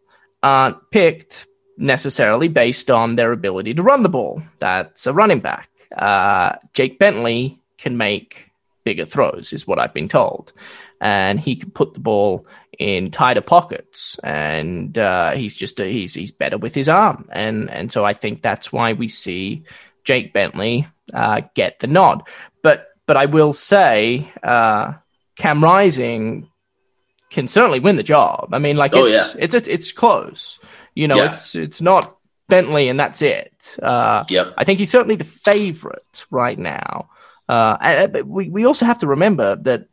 [0.43, 4.43] aren't picked necessarily based on their ability to run the ball.
[4.59, 5.69] That's a running back.
[5.97, 8.51] Uh, Jake Bentley can make
[8.83, 10.55] bigger throws, is what I've been told,
[11.03, 12.47] and he can put the ball
[12.79, 17.71] in tighter pockets, and uh, he's just a, he's he's better with his arm, and
[17.71, 19.65] and so I think that's why we see
[20.03, 22.23] Jake Bentley uh, get the nod.
[22.63, 24.95] But but I will say, uh,
[25.37, 26.49] Cam Rising
[27.29, 28.49] can certainly win the job.
[28.53, 29.45] I mean, like oh, it's yeah.
[29.45, 30.59] it's it's close.
[30.95, 31.33] You know, yeah.
[31.33, 32.17] it's it's not
[32.49, 33.77] Bentley and that's it.
[33.83, 34.55] Uh, yep.
[34.57, 37.11] I think he's certainly the favorite right now.
[37.49, 39.89] Uh, but we we also have to remember that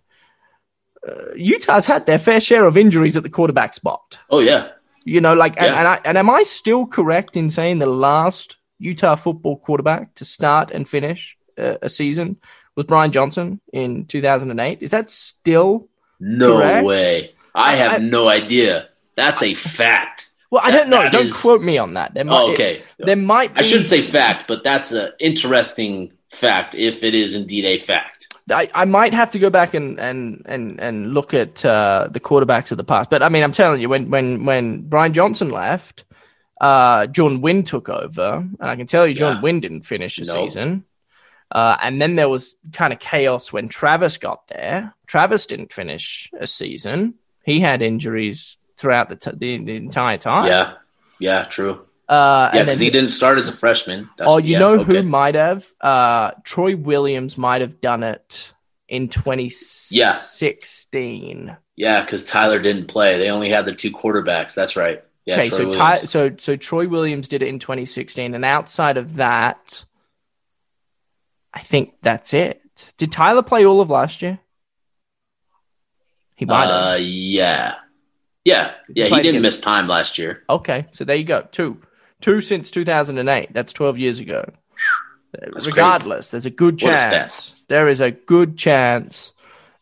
[1.08, 4.18] uh, Utah's had their fair share of injuries at the quarterback spot.
[4.30, 4.70] Oh yeah.
[5.04, 5.66] You know, like, yeah.
[5.66, 10.14] and, and, I, and am I still correct in saying the last Utah football quarterback
[10.16, 12.38] to start and finish a, a season
[12.76, 14.82] was Brian Johnson in 2008.
[14.82, 15.90] Is that still
[16.20, 16.86] no correct?
[16.86, 17.34] way?
[17.56, 18.90] I have I, no idea.
[19.16, 20.30] That's a fact.
[20.52, 21.10] Well, I don't know.
[21.10, 21.42] Don't is...
[21.42, 22.14] quote me on that.
[22.14, 22.78] There might, oh, okay.
[22.98, 23.54] It, there might.
[23.54, 23.60] Be...
[23.60, 28.28] I shouldn't say fact, but that's an interesting fact if it is indeed a fact.
[28.50, 32.20] I, I might have to go back and and and and look at uh, the
[32.20, 33.10] quarterbacks of the past.
[33.10, 36.06] But I mean, I'm telling you, when when when Brian Johnson left,
[36.60, 39.42] uh, Jordan Wynn took over, and I can tell you, John yeah.
[39.42, 40.86] Wynn didn't finish the season.
[41.52, 44.94] Uh, and then there was kind of chaos when Travis got there.
[45.06, 47.16] Travis didn't finish a season.
[47.44, 50.46] He had injuries throughout the, t- the, the, entire time.
[50.46, 50.74] Yeah,
[51.20, 51.86] yeah, true.
[52.12, 54.10] Uh, yeah, because he didn't start as a freshman.
[54.18, 54.98] That's, oh, you yeah, know okay.
[54.98, 55.66] who might have?
[55.80, 58.52] Uh, Troy Williams might have done it
[58.90, 61.56] in 2016.
[61.78, 63.18] Yeah, because Tyler didn't play.
[63.18, 64.56] They only had the two quarterbacks.
[64.56, 65.02] That's right.
[65.24, 69.16] Yeah, okay, so Ty, so so Troy Williams did it in 2016, and outside of
[69.16, 69.86] that,
[71.54, 72.62] I think that's it.
[72.98, 74.38] Did Tyler play all of last year?
[76.36, 76.96] He might have.
[76.96, 77.76] Uh, yeah,
[78.44, 79.06] yeah, yeah.
[79.06, 80.44] He, he didn't miss time last year.
[80.50, 81.48] Okay, so there you go.
[81.50, 81.82] Two.
[82.22, 83.54] Two since 2008.
[83.54, 84.46] That's 12 years ago.
[85.34, 86.32] That's Regardless, crazy.
[86.32, 87.52] there's a good chance.
[87.52, 89.32] A there is a good chance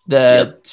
[0.08, 0.68] that yep.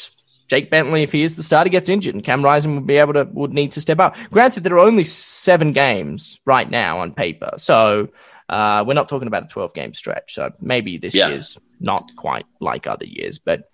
[0.49, 3.15] Jake Bentley, if he is the starter, gets injured, and Cam Rising would be able
[3.15, 4.17] to would need to step up.
[4.31, 8.09] Granted, there are only seven games right now on paper, so
[8.49, 10.35] uh, we're not talking about a 12 game stretch.
[10.35, 11.29] So maybe this yeah.
[11.29, 13.71] year's not quite like other years, but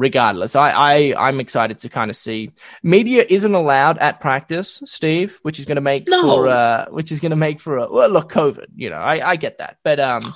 [0.00, 2.50] regardless, I, I I'm excited to kind of see.
[2.82, 6.22] Media isn't allowed at practice, Steve, which is going to make no.
[6.22, 8.66] for uh, which is going to make for a well, look, COVID.
[8.74, 10.34] You know, I I get that, but um,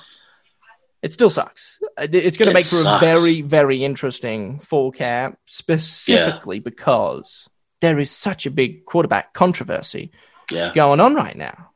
[1.01, 1.79] it still sucks.
[1.97, 3.03] It's going to make for sucks.
[3.03, 6.63] a very very interesting fall camp, specifically yeah.
[6.63, 7.49] because
[7.81, 10.11] there is such a big quarterback controversy
[10.51, 10.71] yeah.
[10.73, 11.71] going on right now.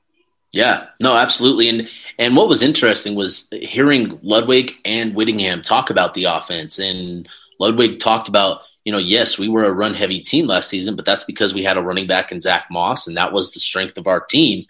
[0.52, 1.70] Yeah, no, absolutely.
[1.70, 7.30] And and what was interesting was hearing Ludwig and Whittingham talk about the offense and
[7.60, 11.06] Ludwig talked about, you know, yes, we were a run heavy team last season, but
[11.06, 13.98] that's because we had a running back in Zach Moss, and that was the strength
[13.98, 14.66] of our team.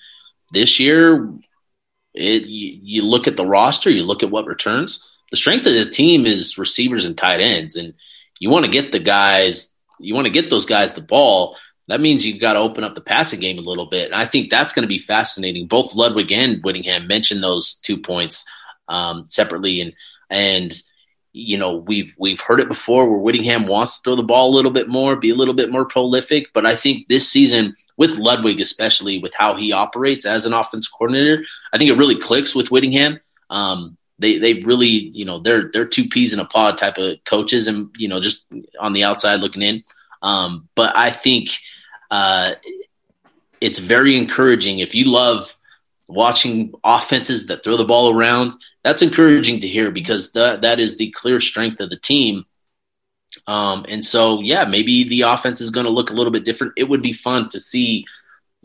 [0.52, 1.32] This year,
[2.14, 5.08] it you, you look at the roster, you look at what returns.
[5.32, 7.94] The strength of the team is receivers and tight ends, and
[8.40, 11.56] you want to get the guys, you want to get those guys the ball.
[11.88, 14.06] That means you've got to open up the passing game a little bit.
[14.06, 15.68] And I think that's going to be fascinating.
[15.68, 18.46] Both Ludwig and Whittingham mentioned those two points
[18.88, 19.94] um, separately, and
[20.30, 20.82] and
[21.34, 24.56] you know we've we've heard it before where Whittingham wants to throw the ball a
[24.56, 26.52] little bit more, be a little bit more prolific.
[26.54, 30.88] But I think this season with Ludwig, especially with how he operates as an offense
[30.88, 33.20] coordinator, I think it really clicks with Whittingham.
[33.50, 37.24] Um, they they really you know they're they're two peas in a pod type of
[37.26, 38.46] coaches, and you know just
[38.80, 39.84] on the outside looking in.
[40.22, 41.50] Um, but I think
[42.12, 42.54] uh,
[43.62, 45.56] it's very encouraging if you love
[46.10, 48.54] watching offenses that throw the ball around
[48.84, 52.46] that's encouraging to hear because that that is the clear strength of the team.
[53.46, 56.74] Um, and so, yeah, maybe the offense is going to look a little bit different.
[56.78, 58.06] It would be fun to see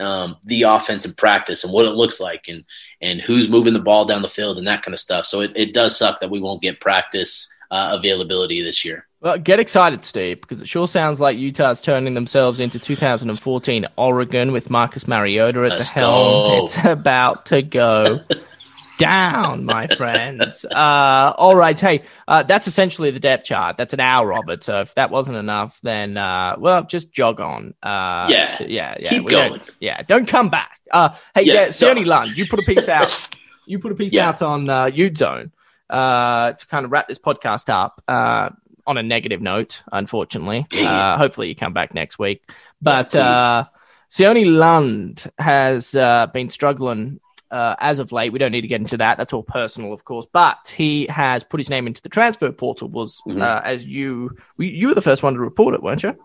[0.00, 2.64] um, the offense in practice and what it looks like and
[3.00, 5.26] and who's moving the ball down the field and that kind of stuff.
[5.26, 9.06] So it, it does suck that we won't get practice uh, availability this year.
[9.20, 14.52] Well, get excited, Steve, because it sure sounds like Utah's turning themselves into 2014 Oregon
[14.52, 16.58] with Marcus Mariota at Let's the helm.
[16.58, 16.64] Go.
[16.64, 18.20] It's about to go
[18.98, 20.64] down, my friends.
[20.66, 21.78] Uh, all right.
[21.78, 23.76] Hey, uh, that's essentially the depth chart.
[23.76, 24.62] That's an hour of it.
[24.62, 27.74] So if that wasn't enough, then, uh, well, just jog on.
[27.82, 28.62] Uh, yeah.
[28.62, 28.96] yeah.
[29.00, 29.08] Yeah.
[29.08, 29.50] Keep going.
[29.52, 30.02] Don't, yeah.
[30.02, 30.80] Don't come back.
[30.92, 33.36] Uh, hey, yeah, yeah Sione Lund, you put a piece out.
[33.66, 34.28] You put a piece yeah.
[34.28, 35.50] out on uh, Zone
[35.94, 38.50] uh, to kind of wrap this podcast up uh,
[38.86, 40.66] on a negative note, unfortunately.
[40.84, 42.42] Uh, hopefully you come back next week.
[42.82, 43.64] But yeah, uh,
[44.10, 48.32] Sione Lund has uh, been struggling uh, as of late.
[48.32, 49.16] We don't need to get into that.
[49.16, 50.26] That's all personal, of course.
[50.30, 52.88] But he has put his name into the transfer portal.
[52.88, 53.40] Was mm-hmm.
[53.40, 56.16] uh, as you you were the first one to report it, weren't you?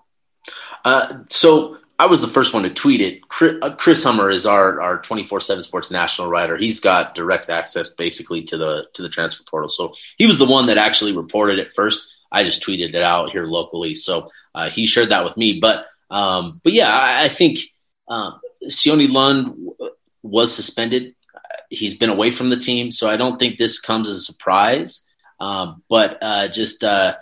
[0.83, 3.27] Uh, so I was the first one to tweet it.
[3.27, 6.57] Chris, uh, Hummer is our our twenty four seven Sports national writer.
[6.57, 9.69] He's got direct access basically to the to the transfer portal.
[9.69, 12.09] So he was the one that actually reported it first.
[12.31, 13.95] I just tweeted it out here locally.
[13.95, 15.59] So uh, he shared that with me.
[15.59, 17.59] But um, but yeah, I, I think
[18.07, 18.39] um,
[18.85, 19.69] Lund
[20.23, 21.15] was suspended
[21.69, 25.05] he's been away from the team, so I don't think this comes as a surprise.
[25.39, 27.15] Um, but uh, just uh,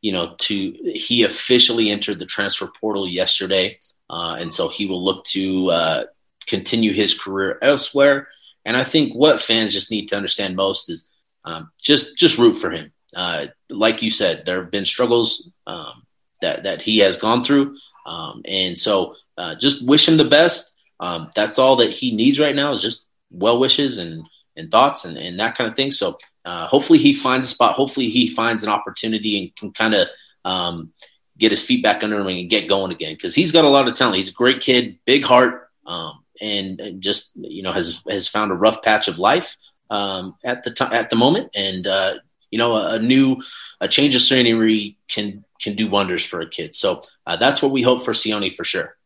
[0.00, 3.78] you know, to he officially entered the transfer portal yesterday,
[4.10, 6.04] uh, and so he will look to uh,
[6.46, 8.26] continue his career elsewhere.
[8.64, 11.08] And I think what fans just need to understand most is
[11.44, 12.92] um, just just root for him.
[13.16, 16.02] Uh, like you said, there have been struggles um,
[16.42, 17.74] that that he has gone through,
[18.04, 20.76] um, and so uh, just wish him the best.
[20.98, 24.26] Um, that's all that he needs right now is just well wishes and
[24.56, 25.92] and thoughts and, and that kind of thing.
[25.92, 27.74] So uh, hopefully he finds a spot.
[27.74, 30.08] Hopefully he finds an opportunity and can kind of
[30.44, 30.92] um,
[31.40, 33.88] get his feet back under him and get going again because he's got a lot
[33.88, 34.16] of talent.
[34.16, 38.52] He's a great kid, big heart, um, and, and, just you know has has found
[38.52, 39.56] a rough patch of life
[39.88, 41.50] um, at the time at the moment.
[41.56, 42.14] And uh,
[42.50, 43.38] you know a, a, new
[43.80, 46.74] a change of scenery can can do wonders for a kid.
[46.74, 48.96] So uh, that's what we hope for Sione for sure.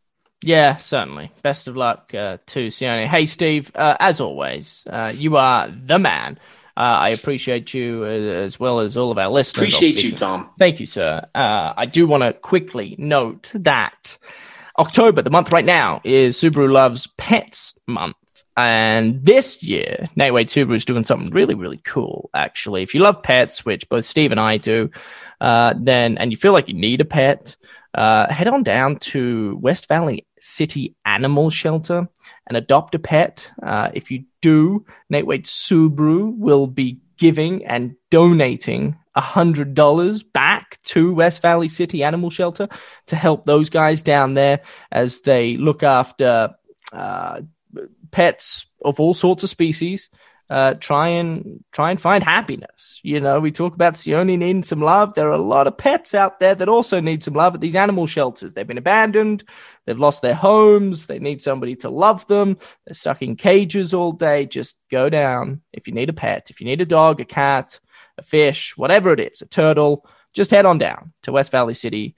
[0.43, 1.33] Yeah, certainly.
[1.43, 3.07] Best of luck uh, to Sione.
[3.07, 6.39] Hey, Steve, uh, as always, uh, you are the man.
[6.77, 9.63] Uh, I appreciate you uh, as well as all of our listeners.
[9.63, 10.51] Appreciate you, Tom.
[10.59, 11.25] Thank you, sir.
[11.35, 14.19] Uh, I do want to quickly note that
[14.79, 18.17] October, the month right now, is Subaru Loves Pets Month.
[18.57, 22.83] And this year, Wade Subaru is doing something really, really cool, actually.
[22.83, 24.91] If you love pets, which both Steve and I do,
[25.41, 27.57] then, and you feel like you need a pet,
[27.95, 32.07] uh, head on down to West Valley City Animal Shelter
[32.47, 33.51] and adopt a pet.
[33.63, 41.15] Uh, if you do, Nate Wade Subaru will be giving and donating $100 back to
[41.15, 42.69] West Valley City Animal Shelter
[43.07, 44.61] to help those guys down there
[44.93, 46.55] as they look after
[46.93, 47.41] uh,
[48.11, 50.11] pets of all sorts of species.
[50.51, 53.01] Uh, try and try and find happiness.
[53.03, 55.15] You know, we talk about Sione needing some love.
[55.15, 57.77] There are a lot of pets out there that also need some love at these
[57.77, 58.53] animal shelters.
[58.53, 59.45] They've been abandoned,
[59.87, 62.59] they've lost their homes, they need somebody to love them.
[62.85, 64.45] They're stuck in cages all day.
[64.45, 65.63] Just go down.
[65.73, 67.81] If you need a pet, if you need a dog, a cat,
[68.19, 72.17] a fish, whatever it is, a turtle, just head on down to West Valley City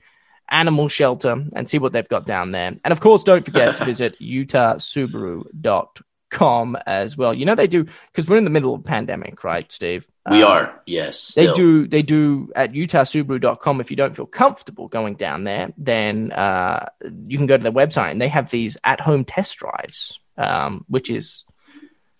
[0.48, 2.74] Animal Shelter and see what they've got down there.
[2.84, 7.32] And of course, don't forget to visit utahsubaru.com com as well.
[7.32, 10.06] You know they do because we're in the middle of pandemic, right, Steve?
[10.30, 11.18] We um, are, yes.
[11.18, 11.52] Still.
[11.52, 11.88] They do.
[11.88, 13.80] They do at utahsubaru.com.
[13.80, 16.86] If you don't feel comfortable going down there, then uh,
[17.26, 21.10] you can go to their website and they have these at-home test drives, um, which
[21.10, 21.44] is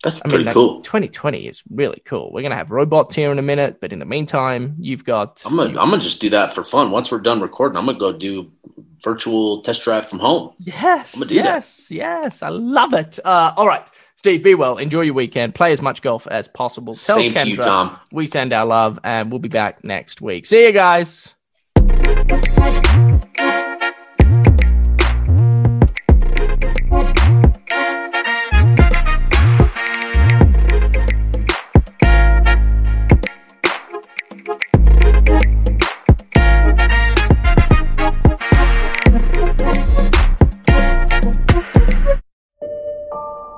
[0.03, 0.81] that's I pretty mean, cool.
[0.81, 2.31] 2020 is really cool.
[2.31, 5.41] We're gonna have robots here in a minute, but in the meantime, you've got.
[5.45, 6.91] I'm gonna, I'm gonna just do that for fun.
[6.91, 8.51] Once we're done recording, I'm gonna go do
[9.03, 10.53] virtual test drive from home.
[10.59, 11.95] Yes, yes, that.
[11.95, 12.43] yes.
[12.43, 13.17] I love it.
[13.23, 14.77] Uh, all right, Steve, be well.
[14.77, 15.55] Enjoy your weekend.
[15.55, 16.93] Play as much golf as possible.
[16.93, 17.99] Tell Same Kendra to you, Tom.
[18.11, 20.45] We send our love, and we'll be back next week.
[20.45, 21.33] See you guys.